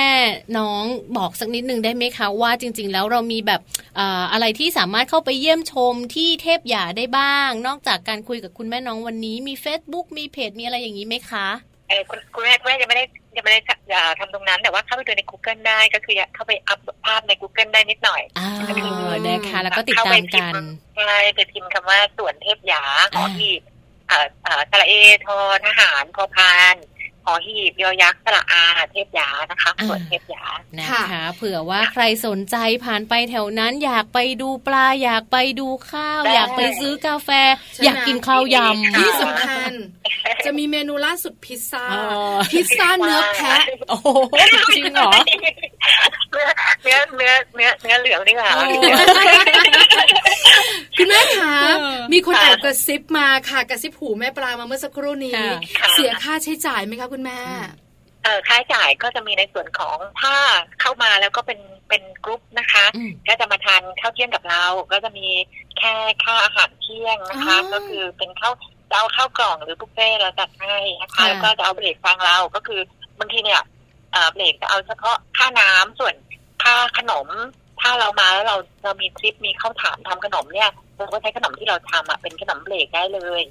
[0.59, 0.85] น้อง
[1.17, 3.61] บอกสักนิดนึงได้ไหมคะว่าจริง ๆ แล้วเรามีแบบ
[3.97, 11.49] เอ่ออะไรที่สามารถเข้าไปเยี่ยมชมที่เทพหยาได้บ้าง นอกจากการคุยกับคุณแม่น้องวันนี้มี Facebook มีเพจมีอะไรอย่างนี้ไหมคะ
[11.89, 13.05] เออคุณคุณแม่คุณแม่ยังไม่ได้
[13.37, 13.61] ยังไม่ได้
[13.95, 20.65] อ่าทำตรงนั้น แต่ว่าเข้าไปดูใน Google ได้ก็คือเข้าไปอัพภาพใน Google ได้นิดหน่อยอ่าอืมนะคะแล้วก็ติดตามกัน
[20.97, 22.83] ใช่ไปพิมพ์คำว่าสวนเทพหยา
[23.15, 23.72] หอหีบเอ่อ
[24.43, 24.95] เอ่อสระเอ
[25.27, 26.77] ทอทหารพอพาน
[27.25, 28.63] หอหีบยอยักษ์สระอา
[28.93, 30.45] เทพหยานะคะสวนเทพหยา
[30.79, 37.29] นะคะค่ะเผื่อว่าใครสนใจผ่านไปแถวนั้น อยากไปดูปลาอยากไปดูข้าวได้อยากไปซื้อกาแฟ
[37.75, 39.73] ใช่ไหมอยากกินข้าวยำที่สำคัญ
[40.45, 42.03] จะมีเมนูล่าสุดพิซซ่าอ๋อ
[42.53, 44.09] พิซซ่าเนื้อแพะโอ้โห
[44.75, 45.11] จริงเหรอ
[46.33, 46.49] เนื้อ
[46.85, 48.63] เนื้อเนื้อเนื้อเนื้อเหลืองนี่ค่ะโอ้
[50.99, 57.41] คุณแม่คะเออมีคนค่ะแอบกระซิบมาค่ะกระซิบหูแม่ปลามาเมื่อสักครู่นี้ค่ะค่ะเสียค่าใช้จ่ายไหมคะคุณแม่
[58.25, 60.35] เอ่อค่าใช้จ่ายก็จะมีในส่วนของถ้า
[60.81, 65.27] เข้ามาแล้วก็เป็นเป็นกรุ๊ปนะคะอืมก็จะมาทานข้าวเที่ยงกับเรา ก็จะมี
[65.79, 65.93] แค่
[66.25, 68.53] ค่าอาหารเที่ยงนะคะอ๋อก็คือเป็นข้าว
[68.91, 72.81] จะเอาข้าวกล่องหรือบุฟเฟ่ต์เราจัดให้นะคะค่ะแล้วก็จะเอาเบรกฟังเราก็คือ
[73.19, 73.63] บางทีเนี่ย
[74.13, 76.15] เอ่อเบรกจะเอาเฉพาะค่าน้ำส่วน
[76.63, 77.29] ค่าขนม
[77.81, 83.43] ถ้าเรามาแล้วเราเรามีทริปมีข้าวถามทำขนมเนี่ยเราก็ใช้ขนมที่เราทำอะเป็นขนมเบรกได้เลย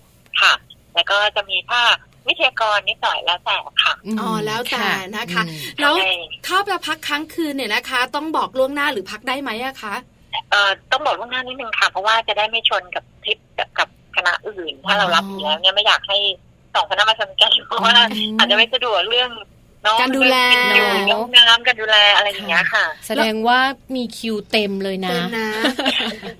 [0.41, 0.53] ค่ะ
[0.95, 1.81] แล้วก็จะมีค่า
[2.27, 4.85] วิทยากรนิดหน่อยแล้วแต่ค่ะมอ๋อแล้วแต่
[5.17, 6.11] นะคะอืมแล้วใช่
[6.47, 9.95] ถ้าจะพักค้างคืนเนี่ยนะคะ ต้องบอกล่วงหน้าหรือพักได้ไหมอะคะ
[10.51, 16.17] เอ่อต้องบอกล่วงหน้านิดนึงค่ะ เพราะว่าจะได้ไม่ชนกับทริปกับกับคณะอื่น ถ้าเรารับอยู่แล้วเนี่ยไม่อยากให้
[16.73, 17.93] สองคณะมาชนกันเพราะว่า
[18.39, 19.31] อาจจะไม่สะดวกเรื่อง
[19.83, 20.35] เนาะการดูแล
[20.69, 23.59] เรื่องกินอยู่เรื่องน้ำการดูแลอะไรอย่างเงี้ยค่ะ แสดงว่า
[23.95, 25.49] มีคิวเต็มเลยนะเต็มนะ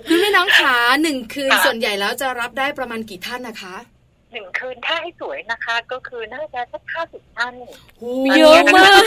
[0.08, 3.76] คุณแม่น้องขาหนึ่งคืนค่ะส่วนใหญ่แล้วจะรับได้ประมาณกี่ท่านนะคะ
[4.32, 7.54] หนึ่งคืนถ้าให้สวยนะคะ ก็คือน่าจะสักห้าสิบท่าน
[8.38, 9.02] เยอะมาก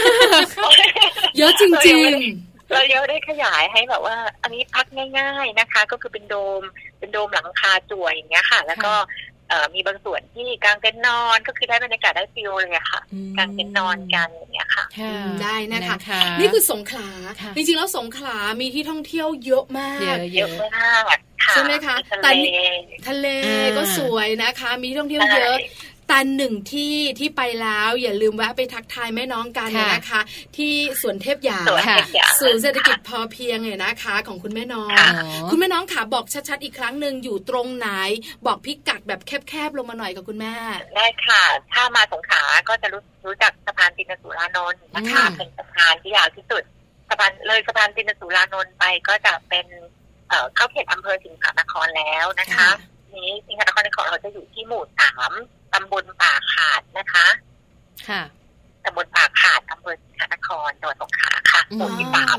[1.39, 2.13] เยอะจริง
[2.73, 4.87] เราเยอะได้ขยายให้แบบว่า อันนี้พัก
[5.19, 6.63] ง่าย ๆนะคะ ก็คือเป็นโดม
[6.99, 9.34] เป็นโดมหลังคาจั่วอย่างเงี้ยค่ะ แล้วก็เอ่อ
[9.75, 17.09] มีบางส่วนที่กางเต็นท์นอนก็คือได้บรรยากาศได้ feel เลยอะค่ะอืมกางเต็นท์นอนกันอย่างเงี้ยค่ะค่ะได้นะคะนะคะนี่คือสงขลา
[17.43, 21.05] ค่ะจริงๆแล้วสงขลามีที่ท่องเที่ยวเยอะมากเยอะเยเยอะอะมาก
[21.45, 22.65] ค่ะใช่ไหมคะทะแต่เลนี่
[23.09, 25.57] ทะเลอ่าก็สวยนะคะ มีที่ท่องเที่ยวเยอะ
[26.09, 30.21] แต่หนึ่งที่ที่ไปแล้วอย่าลืมแวะไปทักทายแม่น้องกันค่ะนะคะ
[30.57, 37.89] ที่สวนเทพหยาสวนค่ะเทพยาศูนย์เศรษฐกิจพอเพียงเนี่ยนะคะ ของคุณแม่น้องค่ะอ๋อคุณแม่น้องขาบอกชัดๆอีกครั้งหนึ่งอยู่ตรงไหน
[38.47, 40.55] บอกพิกัดแบบแคบๆลงมาหน่อยกับคุณแม่
[40.97, 41.43] ได้ค่ะ
[41.73, 46.63] ถ้ามาสงขลาก็จะรู้รู้จักสะพานตินสุรานนท์นะคะอืมเป็นสะพานที่ยาวที่สุด
[47.09, 49.67] สะพานเลยสะพานตินสุรานนท์ไปก็จะเป็น
[50.29, 52.71] เอ่อเข้าเขตอำเภอสิงหานครแล้วนะคะ
[53.15, 55.33] นี้สิงหานครของเราจะอยู่ที่หมู่สาม
[55.75, 57.27] ตำบลป่าขาดนะคะ
[58.09, 58.23] ค่ะ
[58.85, 62.39] ตำบลป่าขาดอำเภอสิงหานครจังหวัดสงขลาค่ะหมู่ที่สาม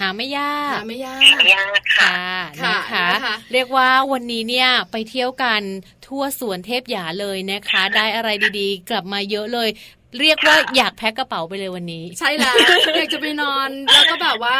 [0.00, 2.10] หาไม่ยากหาไม่ยากหายากค่ะ
[2.62, 5.62] ค่ะค่ะนะคะนะคะ เรียกว่าวันนี้เนี่ยไปเที่ยวกัน
[6.06, 9.68] ทั่วสวนเทพหยาเลยนะคะ ได้อะไรดีๆ กลับมาเยอะเลย
[10.18, 12.56] เรียกว่าอยากแพ็คกระเป๋าไปเลยวันนี้ ใช่แล้ว
[12.96, 14.56] อยากจะไปนอนแล้วก็แบบว่า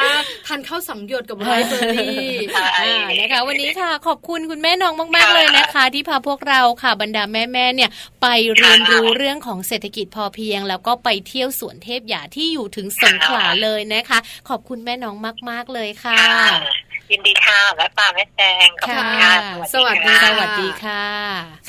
[0.47, 7.91] ทานข้าวสังหยดกับไรซ์เบอร์รี่ใช่อ่านะคะวันนี้ค่ะขอบคุณคุณแม่น้องมากๆเลยนะคะ ที่พาพวกเราค่ะบรรดาแม่ๆเนี่ย
[8.23, 8.27] ไป
[8.57, 14.19] เรียนรู้เรื่องของเศรษฐกิจพอเพียง แล้วก็ไปเที่ยวสวนเทพหยาที่อยู่ถึงสงขลาเลยนะคะ
[14.49, 15.17] ขอบคุณแม่น้อง
[15.51, 19.33] มาก ๆเลยค่ะค่ะ ยินดีค่ะแม่ปลาแม่แจงขอบคุณค่ะ
[19.75, 21.05] สวัสดีค่ะสวัสดีค่ะ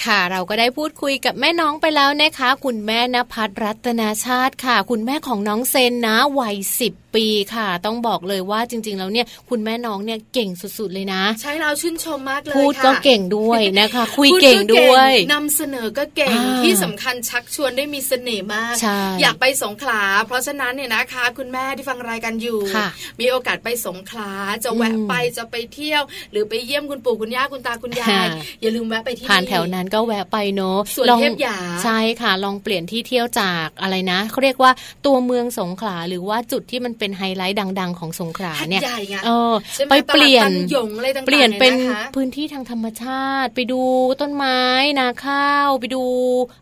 [0.04, 22.88] ค่ะ เราก็ได้พูดคุยกับแม่น้องไปแล้วนะคะ คุณแม่นภัสรัตนาชาติค่ะ คุณแม่ของน้องเซนนะวัยสิบปีค่ะ ต้องบอกเลยว่าจริง ๆ แล้วเนี่ยคุณแม่น้องเนี่ยเก่งสุดๆเลยนะ ใช่เราชื่นชมมากเลยพูดค่ะก็เก่งด้วยนะคะ คุยพูเก่งด้วยนำเสนอก็เก่งอ่าที่สำคัญชักชวนได้มีเสน่ห์มากใช่อยากไปสงขลา เพราะฉะนั้นเนี่ยนะคะ คุณแม่ที่ฟังรายการอยู่ค่ะ
[23.20, 24.32] มีโอกาสไปสงขลา
[24.64, 26.02] จะแวะอืมไปจะไปเที่ยว
[26.32, 28.24] หรือไปเยี่ยมคุณปู่คุณย่าคุณตาคุณยายค่ะ
[28.62, 34.72] อย่าลืมแวะไปที่ผ่านแถวนั้นก็แวะไปเนาะสวนลองเทพหยาใช่ค่ะ ลองเปลี่ยนที่เที่ยวจากอะไรนะเขาเรียกว่า
[35.06, 43.82] ตัวเมืองสงขลาหรือว่าจุดที่มันเป็นไฮไลท์ดัง ๆ ของสงขลาหัดเนี่ยใหญ่ไงเออใช่ไหมไปเปลี่ยนตลาดตันหยงอะไรต่างๆเปลี่ยนเป็นยนะคะพื้นที่ทางธรรมชาติ ไปดู
[44.22, 44.60] ต้นไม้
[45.00, 46.04] นาข้าว ไปดู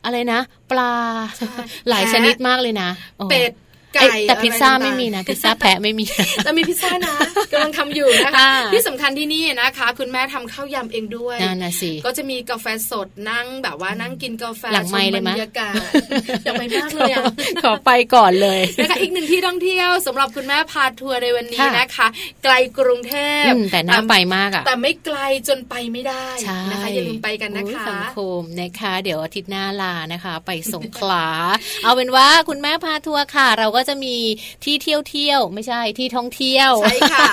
[0.05, 0.95] อะไรนะ ปลา
[1.38, 1.47] ใช่
[1.89, 6.05] หลายแพะชนิดมากเลยนะโอ้เป็ดเอ้ย ไก่แต่พิซซ่าอะรไม่มีนะพิซซ่าแพะไม่มี
[6.43, 7.15] แต่มีพิซซ่านะ
[7.51, 15.73] กำลังทำอยู่นะคะอ่าที่สำคัญที่นี่นะคะ คุณแม่ทำข้าวยำเองด้วยนั่นนะสิก็จะมีกาแฟสดนั่งแบบว่านั่งกินกาแฟหลังไมค์เลยไหมชบรรยากาศ
[16.45, 17.23] อยากไปมากเลยอะ
[17.63, 22.07] ขอไปก่อนเลยนะคะอีกหนึ่งที่ท่องเที่ยวสำหรับคุณแม่พาทัวร์ในวันนี้ค่ะนะคะ
[22.43, 31.27] ไกลกรุงเทพอืมแต่น่าไปมากอะแต่ไม่ไกลจนไปไม่ได้ใช่นะคะอย่าลืมไปกันนะอุ๊ยคะสังคมนะคะ เดี๋ยวอาทิตย์หน้าลานะคะ ไปสงขลา
[31.83, 34.15] เอาเป็นว่าคุณแม่พาทัวร์ค่ะเราก็จะมี
[34.63, 37.28] ที่เที่ยวเที่ยวไม่ใช่ที่ท่องเที่ยวใช่ค่ะ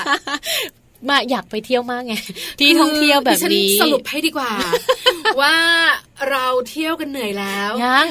[1.09, 2.15] มาอยากไปเที่ยวมากไง
[2.61, 4.51] ที่ท่องเที่ยวแบบดิฉันี้สรุปให้ดีกว่า
[5.41, 5.55] ว่า
[6.31, 8.09] เราเที่ยวกันเหนื่อยแล้วยัง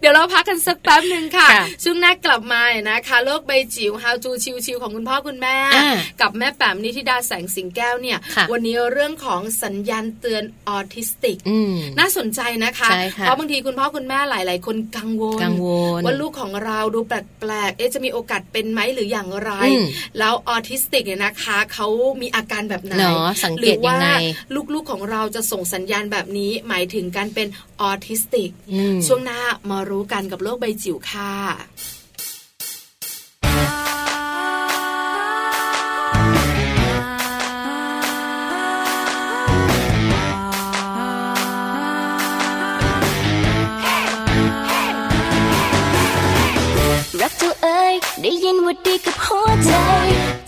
[0.00, 4.30] เดี๋ยวเราพักกันสักแป๊บหนึ่งค่ะค่ะช่วงหน้ากลับมานะคะ โลกใบจิ๋ว How to
[4.66, 15.66] ชิวๆของคุณพ่อคุณแม่อ่ากับแม่แป๋มนิธิดาแสงสิงแก้วเนี่ยค่ะวันนี้เรื่องของสัญญาณเตือนออทิสติกอืมน่าสนใจนะคะใช่ค่ะเพราะบางทีคุณพ่อคุณแม่หลาย ๆ คนกังวลกังว
[15.98, 19.84] ลว่าลูกของเราดูแปลกๆเอ๊ะจะมีโอกาสเป็นไหมหรืออย่างไรอืม
[20.18, 21.86] แล้วออทิสติกเนี่ยนะคะเขา
[22.20, 27.48] มีอาการแบบไหนเนาะสังเกตหรือยังไงว่าลูก ๆ ของเราจะส่งสัญญาณแบบนี้หมายถึงการเป็น
[27.80, 29.40] ออทิสติกอืมช่วงหน้า
[29.70, 31.32] มารู้กันกับโลกใบจิ๋วค่ะ
[47.22, 49.72] รักเจ้าเอ้ยได้ยินว่าดีกับหัวใจ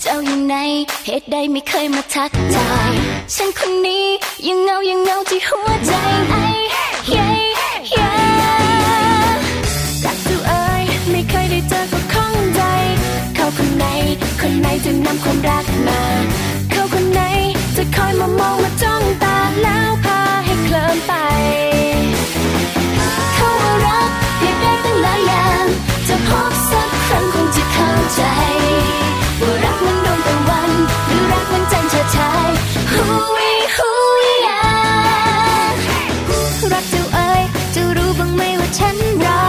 [0.01, 0.55] เจ้าอยู่ไหน
[1.05, 2.93] เหตุใดไม่เคยมาทักทาย
[3.35, 4.07] ฉันคนนี้
[4.47, 5.93] ยังเงายังเงาที่หัวใจ
[6.29, 6.43] ไอ้
[7.09, 7.27] เย้
[7.89, 8.09] เย้
[10.05, 12.61] รักเจ้าเอ้ยไม่เคยได้เจอก็ข้องใจ
[13.35, 13.85] เขาคนไหน
[14.41, 16.01] คนไหนจะนำความรักมา
[16.71, 17.21] เขาคนไหน
[17.75, 21.13] จะคอยมามองมาจ้องตาแล้วพาให้เคลิ้มไป
[23.35, 25.65] เขาว่ารักเพียงได้ตั้งหลายอย่าง
[26.07, 28.21] จะพบสักครั้งคงจะเข้าใจ
[38.79, 39.41] ฉันรอ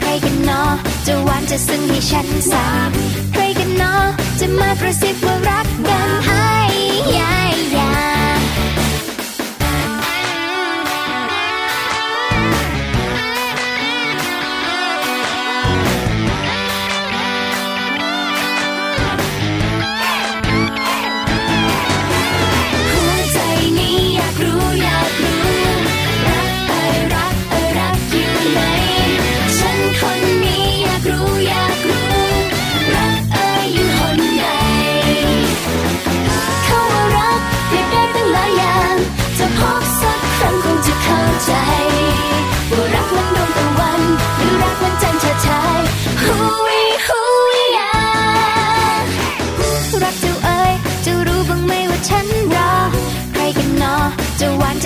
[0.00, 0.70] ใครกันเนาะ
[1.06, 2.90] จะหวานจะซึ้งให้ฉันสาบ
[3.32, 4.02] ใครกันเนาะ
[4.40, 6.65] จะมากระซิบว่ารักกันให้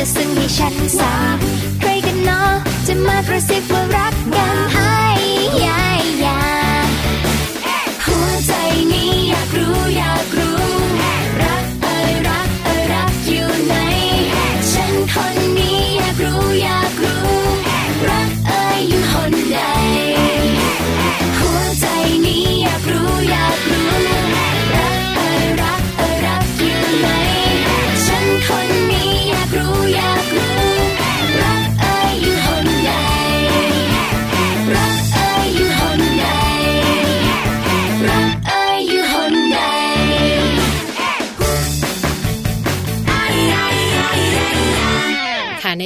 [0.03, 1.39] จะซึ้งให้ฉันสาบ
[1.81, 2.53] ใครกันเนาะ
[2.87, 4.97] จะมากระซิบว่ารักกันให้
[5.65, 6.41] ยายยา
[8.05, 8.53] หัวใจ
[8.93, 10.61] นี้อยากรู้อยากรู้
[11.43, 13.75] รักเอ่ยรักเอ่ยรักอยู่ไหน
[14.73, 15.40] ฉันคน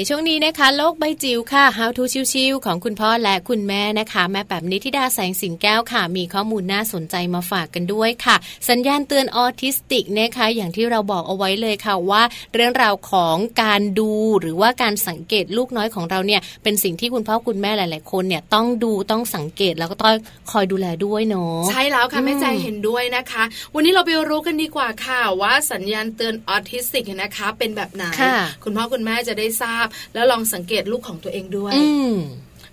[0.08, 8.36] ช่วงนี้นะคะ โลกใบจิ๋วค่ะ How to ชิวๆของคุณพ่อและคุณแม่นะคะ แม่แบบนิธิดาแสงสิงแก้วค่ะ มีข้อมูลน่าสนใจมาฝากกันด้วยค่ะ
[8.68, 12.22] สัญญาณเตือนออทิสติกนะคะ อย่างที่เราบอกเอาไว้เลยค่ะว่า
[12.54, 20.14] เรื่องราวของการดูหรือว่าการสังเกตลูกน้อยของเราเนี่ย เป็นสิ่งที่คุณพ่อคุณแม่หลาย ๆ คนเนี่ยต้องดูต้องสังเกตแล้วก็ต้อง
[20.52, 23.44] คอยดูแลด้วยเนาะใช่แล้วค่ะอืมแม่ใจเห็นด้วยนะคะ
[23.74, 32.14] วันนี้เราไปรู้กันดีกว่าค่ะว่าสัญญาณเตือนออทิสติกนะคะ เป็นแบบไหนค่ะคุณพ่อคุณแม่จะได้ทราบแล้วลองสังเกตลูกของตัวเองด้วยอืม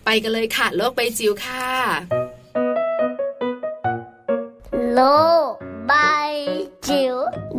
[0.05, 1.67] ไปกันเลยค่ะ โลกใบจิ๋วค่ะ
[4.93, 5.01] โล
[5.49, 5.51] ก
[5.87, 5.93] ใบ
[6.87, 7.15] จิ๋ว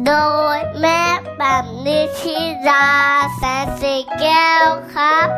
[0.06, 0.12] โด
[0.56, 1.02] ยแม่
[1.38, 2.38] แบบนิชิ
[2.68, 2.88] รา
[3.36, 5.28] แสนสีแก้วครับ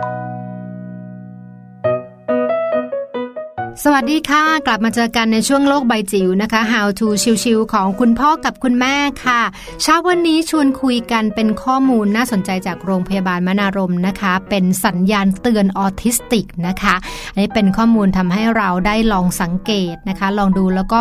[3.82, 7.08] สวัสดีค่ะ กลับมาเจอกันในช่วงโลกใบจิ๋วนะคะ How to
[7.44, 8.94] ชิวๆของคุณพ่อกับคุณแม่
[9.24, 9.40] ค่ะ
[9.82, 16.94] เช้าวันนี้ชวนคุยกันเป็นข้อมูลน่าสนใจจากโรงพยาบาลมนารมย์นะคะ เป็นสัญญาณเตือนออทิสติกนะคะ
[17.32, 21.00] อันนี้เป็นข้อมูลทำให้เราได้ลองสังเกตนะคะ ลองดูแล้วก็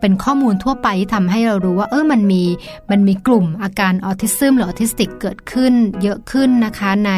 [0.00, 2.42] เป็นข้อมูลทั่วไปที่ทำให้เรารู้ว่าเออมันมี
[2.90, 7.12] มันมีกลุ่มอาการออทิซึมหรือออทิสติกเกิดขึ้นเยอะขึ้นนะคะใน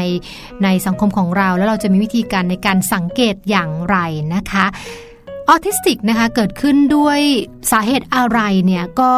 [0.64, 3.96] ในสังคมของเราแล้วเราจะมีวิธีการในการสังเกตอย่างไร
[4.36, 4.66] นะคะ
[5.50, 7.20] ออทิสติกนะคะเกิดขึ้นด้วย
[7.70, 9.12] สาเหตุอะไรเนี่ยก็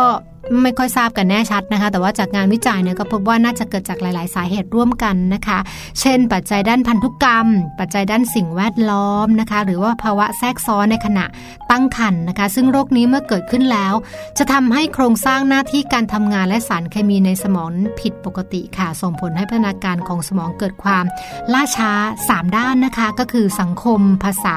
[0.62, 5.58] ไม่ค่อยทราบกันแน่ชัดนะคะ แต่ว่าจากงานวิจัยเนี่ยก็พบว่าน่าจะเกิดจากหลาย ๆ สาเหตุร่วมกันนะคะ
[6.00, 7.46] เช่น ปัจจัยด้านพันธุกรรม
[7.78, 11.24] ปัจจัยด้านสิ่งแวดล้อมนะคะ หรือว่าภาวะแทรกซ้อนในขณะ
[11.70, 13.94] ตั้งครรภ์นะคะ ซึ่งโรคนี้เมื่อเกิดขึ้นแล้ว
[14.38, 17.70] จะทำให้โครงสร้างหน้าที่การทำงานและสารเคมีในสมอง
[18.00, 21.04] ผิดปกติค่ะ ส่งผลให้พัฒนาการของสมองเกิดความ
[21.52, 21.90] ล่าช้า
[22.26, 24.56] 3 ด้านนะคะ ก็คือสังคม ภาษา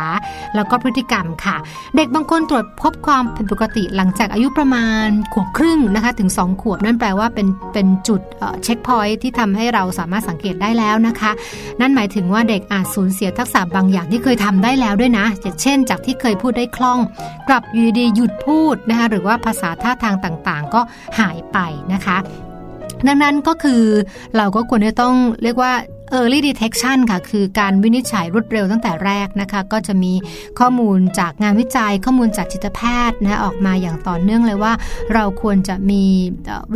[0.56, 1.56] แล้วก็พฤติกรรมค่ะ
[1.96, 8.22] เด็กบางคนตรวจพบความผิดปกติหลังจากอายุประมาณขวบครึ่งนะคะถึง 2 ขวบนั่นแปลว่าเป็นเป็นจุด
[8.64, 11.32] เช็คพอยที่ทำให้เราสามารถสังเกตได้แล้วนะคะ
[11.82, 17.00] นั่นหมายถึงว่าเด็กอาจสูญเสียทักษะบางอย่างที่เคยทำได้แล้วด้วยนะอย่างเช่น จากที่เคยพูดได้คล่อง
[17.48, 20.82] กลับอยูดีหยุดพูดนะคะหรือว่าภาษาท่าทางต่างๆ ก็
[21.20, 21.58] หายไป
[21.94, 22.18] นะคะ
[23.08, 23.82] ดังนั้นก็คือ
[24.38, 25.74] เราก็ควรจะต้องเรียกว่า
[26.20, 30.14] Early Detection ค่ะ คือการวินิจฉัยรวดเร็วตั้งแต่แรกนะคะ ก็จะมี
[30.60, 34.74] ข้อมูลจากงานวิจัย ข้อมูลจากจิตแพทย์นะออกมาอย่างต่อเนื่องเลยว่า
[35.14, 36.04] เราควรจะมี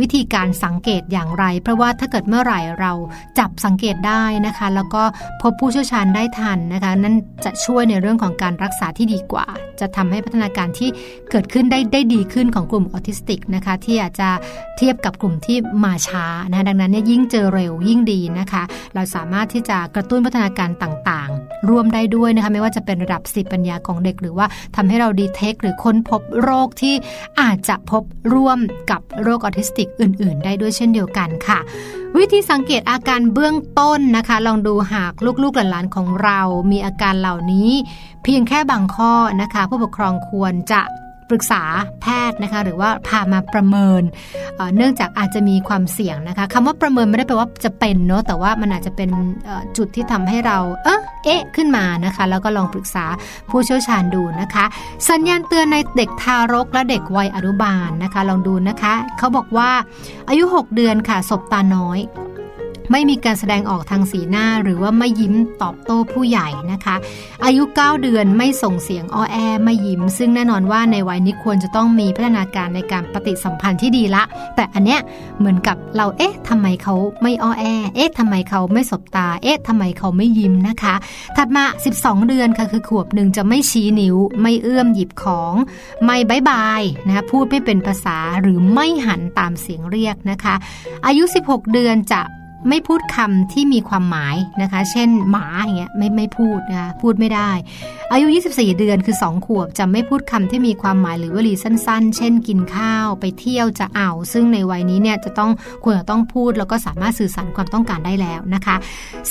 [0.00, 2.92] วิธีการสังเกตอย่างไร เพราะว่าถ้าเกิดเมื่อไหร่เรา
[3.38, 5.02] จับสังเกตได้นะคะ แล้วก็
[5.42, 7.14] พบผู้เชี่ยวชาญได้ทันนะคะ นั่น
[7.44, 9.46] จะช่วยในเรื่องของการรักษาที่ดีกว่า
[9.80, 10.90] จะทำให้พัฒนาการที่
[11.30, 14.28] เกิดขึ้นได้ได้ดีขึ้นของกลุ่มออทิสติกนะคะที่อาจจะ
[14.76, 18.62] เทียบกับกลุ่มที่มาช้านะดังนั้นเนี่ยยิ่งเจอเร็วยิ่งดีนะคะ
[18.94, 26.94] เราสามารถที่จะกระตุ้นพัฒนาการต่างๆ ร่วมได้ด้วยนะคะไม่ว่าจะเป็นระดับสติปัญญาของเด็ก หรือว่าทำให้เราดีเทค หรือค้นพบโรคที่
[27.40, 28.02] อาจจะพบ
[28.32, 28.58] ร่วม
[28.90, 31.58] กับโรคออทิสติกอื่น ๆ ได้ด้วยเช่นเดียวกันค่ะ
[32.18, 35.12] วิธีสังเกตอาการเบื้องต้นนะคะ ลองดูหาก
[35.42, 37.70] ลูกๆหลานๆของเรา มีอาการเหล่านี้
[38.22, 39.12] เพียงแค่บางข้อ
[39.42, 40.82] นะคะ ผู้ปกครองควรจะ
[41.30, 41.62] ปรึกษา
[42.02, 44.02] แพทย์นะคะหรือว่าพามาประเมิน
[44.76, 49.10] เนื่องจากอาจจะมีความเสี่ยงนะคะคำว่าประเมินไม่ได้แปลว่าจะเป็นเนาะแต่ว่ามันอาจจะเป็น
[49.76, 53.04] จุดที่ทำให้เราเอ๊ะเอ๊ะขึ้นมานะคะ แล้วก็ลองปรึกษา
[53.50, 54.64] ผู้เชี่ยวชาญดูนะคะ
[55.08, 59.70] สัญญาณเตือนในเด็กทารกและเด็กวัยอนุบาลนะคะ ลองดูนะคะ เขาบอกว่า
[60.28, 61.98] อายุ 6 เดือนค่ะศบตาน้อย
[62.92, 66.96] ไม่มีการแสดงออกทางสีหน้า หรือว่าไม่ยิ้มตอบโต้ผู้ใหญ่นะคะ
[67.44, 74.22] อายุ 9 เดือนไม่ส่งเสียงอ้อแอไม่ยิ้ม ซึ่งแน่นอนว่าในวัยนี้ควรจะต้องมีพัฒนาการในการปฏิสัมพันธ์ที่ดีละ
[74.56, 75.00] แต่อันเนี้ย
[75.38, 77.64] เหมือนกับเราเอ๊ะทำไมเขาไม่อ้อแอ
[77.96, 80.94] เอ๊ะทำไมเขาไม่สบตา เอ๊ะทำไมเขาไม่ยิ้มนะคะ
[81.36, 81.64] ถัดมา
[81.96, 85.54] 12 เดือนค่ะคือขวบหนึ่งจะไม่ชี้นิ้ว ไม่เอื้อมหยิบของ
[86.04, 90.54] ไม่บายบายนะคะพูดไม่เป็นภาษาหรือไม่หันตามเสียงเรียกนะคะ
[91.06, 92.22] อายุ 16 เดือนจะ
[92.68, 97.50] ไม่พูดคำที่มีความหมายนะคะ เช่นหมาอย่างเงี้ยไม่ไม่พูดนะคะพูดไม่ได้
[98.12, 105.50] อายุ 24 เดือนคือ 2 ขวบจะไม่พูดคำที่มีความหมายหรือวลีสั้น ๆ เช่นกินข้าวไปเที่ยวจะเอา ซึ่งในวัยนี้เนี่ยจะต้อง
[105.84, 108.76] ควรจะต้องพูดแล้วก็สามารถสื่อสารความต้องการได้แล้วนะคะ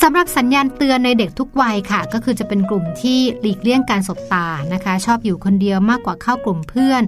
[0.02, 7.02] สำหรับสัญญาณเตือนในเด็กทุกวัยค่ะ ก็คือจะเป็นกลุ่มที่หลีกเลี่ยงการสบตานะคะ ชอบอยู่คนเดียวมากกว่าเข้ากลุ่มเพื่อน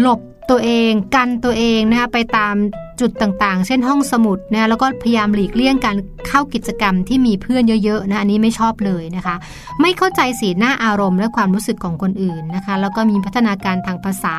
[0.00, 0.20] หลบ
[0.50, 2.54] ตัวเองกันตัวเองนะคะไปตาม
[3.00, 5.96] จุดต่างๆ เช่นห้องสมุดนะแล้วก็พยายามหลีกเลี่ยงการ
[6.28, 9.36] เข้ากิจกรรมที่มีเพื่อนเยอะๆนะอันนี้ไม่ชอบเลยนะคะ
[9.80, 14.34] ไม่เข้าใจสีหน้าอารมณ์และความรู้สึกของคนอื่นนะคะ แล้วก็มีพัฒนาการทางภาษา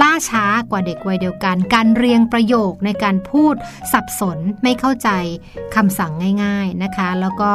[0.00, 3.54] ล่าช้ากว่าเด็กวัยเดียวกัน การเรียงประโยคในการพูด
[3.92, 5.08] สับสนไม่เข้าใจ
[5.74, 7.50] คำสั่งง่าย ๆนะคะ แล้วก็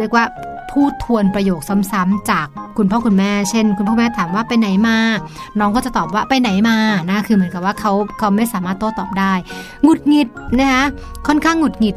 [0.00, 0.24] เรียกว่า
[0.70, 2.48] พูดทวนประโยคซ้ำๆจาก
[2.78, 4.96] คุณพ่อคุณแม่ เช่น คุณพ่อแม่ถามว่าไปไหนมา
[5.58, 6.76] น้องก็จะตอบว่าไปไหนมา
[7.10, 9.32] นะคือเหมือนกับว่าเขาเขาไม่สามารถโต้ตอบได้
[9.84, 10.28] หงุดหงิด
[10.58, 10.84] นะคะ
[11.26, 11.96] ค่อนข้างหงุดหงิด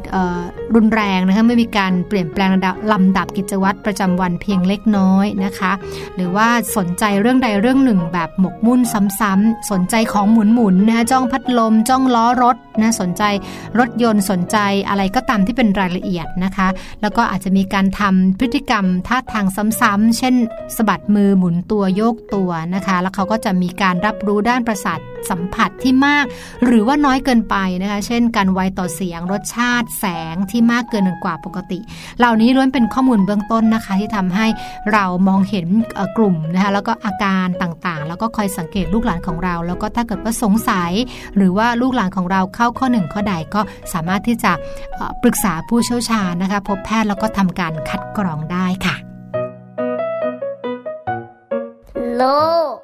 [0.74, 2.50] รุนแรงนะคะไม่มีการเปลี่ยนแปลง
[2.92, 5.72] ลำดับกิจวัตรประจำวันเพียงเล็กน้อยนะคะ
[6.16, 8.80] หรือว่าสนใจเรื่องใดเรื่องหนึ่งแบบหมกมุ่น
[9.20, 13.22] ซ้ำๆสนใจของหมุนๆนะคะจ้องพัดลม จ้องล้อรถนะสนใจ
[13.78, 14.56] รถยนต์สนใจ
[14.88, 16.68] อะไรก็ตามที่เป็นรายละเอียดนะคะ
[17.02, 19.46] แล้วก็อาจจะมีการทำพฤติกรรมท่าทาง
[19.80, 20.34] ซ้ำๆเช่น
[20.76, 24.98] สะบัดมือหมุนตัวโยกตัวนะคะ แล้วเขาก็จะมีการรับรู้ด้านประสาท
[25.30, 26.24] สัมผัสที่มาก
[26.64, 31.78] หรือว่าน้อยเกินไปนะคะ เช่น การไวต่อเสียงรสชาติ แสงที่มากเกินกว่าปกติ
[32.18, 34.46] เหล่านี้ล้วนเป็นข้อมูลเบื้องต้นนะคะ ที่ทำให้
[34.92, 35.66] เรามองเห็น
[36.16, 40.92] กลุ่มนะคะแล้วก็อาการต่างๆ แล้วก็คอยสังเกตลูกหลานของเรา แล้วก็ถ้าเกิดว่าสงสัย
[41.36, 43.60] หรือว่าลูกหลานของเราเข้าข้อหนึ่งข้อใดก็
[43.92, 44.52] สามารถที่จะ
[45.22, 48.96] ปรึกษาผู้เชี่ยวชาญนะคะ พบแพทย์แล้วก็ทำการคัดกรองได้ค่ะ
[52.16, 52.22] โล
[52.72, 52.83] บ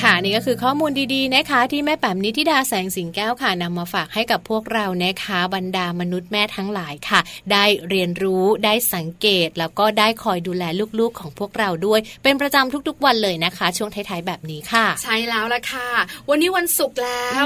[0.00, 7.20] นิชิราแสนสีแก้วครับค่ะนี่ก็คือข้อมูลดีๆนะคะ ที่แม่แป๋มนิธิดาแสงสิงแก้วค่ะนำมาฝากให้กับพวกเรานะคะบรรดามนุษย์แม่ทั้งหลายค่ะ
[7.52, 10.64] ได้เรียนรู้ได้สังเกต แล้วก็ได้คอยดูแล
[10.98, 15.88] ลูกๆของพวกเราด้วย เป็นประจำทุกๆวันเลยนะคะ ช่วงท้ายๆแบบนี้ค่ะ ใช่แล้วละค่ะ
[16.30, 17.44] วันนี้วันศุกร์แล้ว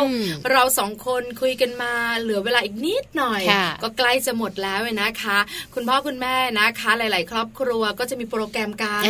[0.51, 3.43] เราสองคนคุยกันมาเหลือเวลาอีกนิดหน่อย
[3.83, 5.39] ก็ใกล้จะหมดแล้วนะคะ
[5.75, 9.03] คุณพ่อคุณแม่นะคะ หลาย ๆ ครอบครัวก็จะมีโปรแกรมการ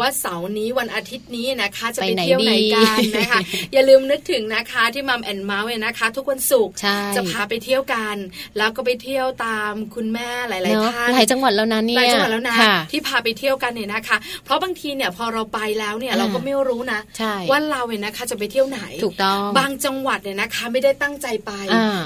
[0.00, 3.40] ว่าเสาร์นี้วันอาทิตย์นี้นะคะ จะไปเที่ยวไหนกันกันนะคะ
[3.72, 6.74] อย่าลืมนึกถึงนะคะที่มัมแอนเมาส์นะคะ ทุกวันศุกร์
[7.16, 8.16] จะพาไปเที่ยวกัน
[8.56, 12.56] แล้วก็ไปเที่ยวตามคุณแม่หลายๆท่านหลายจังหวัดแล้วนะเนี่ยหลายจังหวัดแล้วนะ
[12.92, 17.00] ที่พาไปเที่ยวกันเนี่ยนะคะ เพราะบางทีเนี่ยพอเราไปแล้วเนี่ยเราก็ไม่รู้นะ
[17.50, 21.52] ว่าเราเนี่ยนะคะจะไปเที่ยวไหนถูกต้องบางจังหวัดเนี่ยนะคะ ไม่ได้ตั้งใจไป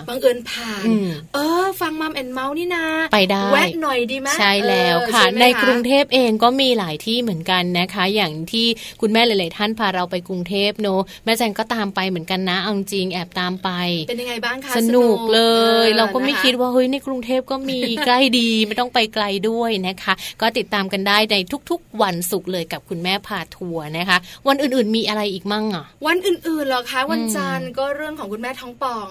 [0.08, 0.86] บางเอิญผ่าน
[1.34, 8.66] เออ ฟังมัมแอนเมาส์นี่นะไปได้แวะหน่อยดีไหมใช่แล้วค่ะ ในกรุงเทพเองก็มีหลายที่เหมือนกันนะคะ อย่างที่
[9.00, 13.70] คุณแม่หลาย ๆ ท่านพาเราไปกรุงเทพเนอะแม่แจงก็ตามไปเหมือนกันนะเอาจริงแอบตามไป
[14.08, 15.40] เป็นยังไงบ้างคะสนุกเล
[15.84, 21.36] ย เราก็ไม่คิดว่าเฮ้ยในกรุงเทพก็มีใกล้ดีไม่ต้องไปไกลด้วยนะคะ ก็ติดตามกันได้ใน
[21.70, 29.08] ทุกๆ วันศุกร์เลยกับคุณแม่พาทัวร์นะคะ วันอื่นๆมีอะไรอีกมั่งอะวันอื่นๆเหรอคะวันจันทร์ก็เรื่องของคุณแม่ท้องป่อง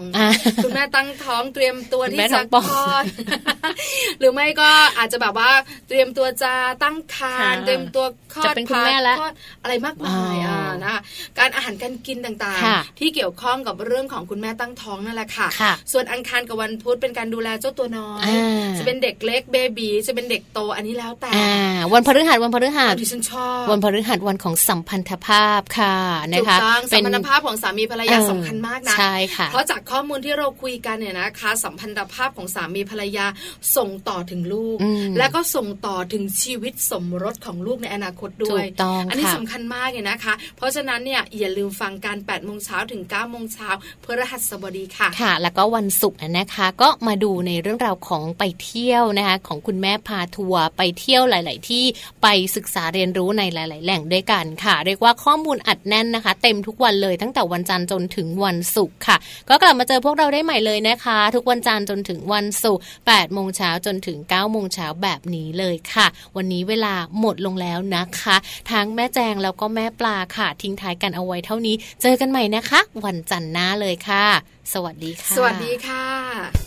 [0.64, 3.04] คุณแม่ตั้งท้องเตรียมตัวที่จะคลอด
[4.20, 5.52] หรือไม่ก็อาจจะแบบว่า
[5.88, 9.18] เตรียมตัวจะตั้งครรภ์เตรียมตัวคลอดเป็นคุณแม่แล้ว
[9.64, 10.96] อะไรมากมายอ่านะ
[11.40, 15.48] การอาหารการกินต่างๆ ที่เกี่ยวข้องกับเรื่องของคุณแม่ตั้งท้องนั่นแหละค่ะ
[15.92, 18.28] ส่วนอังคารกับวันพุธเป็นการดูแลเจ้าตัวน้อย
[18.78, 21.32] จะเป็นเด็กเล็กเบบีจะเป็นเด็กโตอันนี้แล้วแต่
[21.94, 25.96] วันพฤหัสวันพฤหัสที่ฉันชอบวันพฤหัสวันของสัมพันธภาพค่ะ
[26.34, 26.58] นะคะ
[26.92, 33.26] สัมพันธภาพของสามีภรรยาสำคัญมากนะใช่ค่ะเพราะจากข้อมูลที่เราคุยกันเนี่ยนะคะ สัมพันธภาพของสามีภรรยา
[33.76, 34.78] ส่งต่อถึงลูก
[35.18, 38.66] และก็ส่งต่อถึงชีวิตสมรสของลูกในอนาคตด้วย
[39.10, 43.70] อันนี้สำคัญมากเลยนะคะ เพราะฉะนั้นเนี่ยอย่าลืมฟังการ8ปดโมงเช้าถึง9ก้าโมงเช้า
[44.02, 51.84] เพื่อรหัสบดีค่ะค่ะ แล้วก็วันศุกร์นะคะ ก็มาดูในเรื่องราวของไปเที่ยวนะคะของคุณแม่พาทัวร์ไปเที่ยวหลาย ๆ ที่
[52.24, 59.18] ไปศึกษาเรียนรู้ในหลาย ๆ แหล่งด้วยกันค่ะ เรียกว่าข้อมูลอัดแน่นนะคะ เต็มทุกวันเลยตั้งแต่วันจันทร์จนถึงวันศุกร์ค่ะ
[59.50, 68.36] ก็กลับมาเจอพวกเราได้ใหม่เลยนะคะ ทุกวันจันทร์จนถึงวันศุกร์8โมงเช้าจนถึง9โมงเช้าแบบนี้เลยค่ะ วันนี้เวลาหมดลงแล้วนะคะ
[68.72, 74.26] ทั้งแม่แจงแล้วก็แม่ปลาค่ะทิ้งท้ายกันเอาไว้เท่านี้ เจอกันใหม่นะคะ วันจันทร์หน้าเลยค่ะ
[74.74, 76.65] สวัสดีค่ะ สวัสดีค่ะ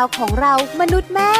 [0.00, 1.39] าวของเรามนุษย์แม่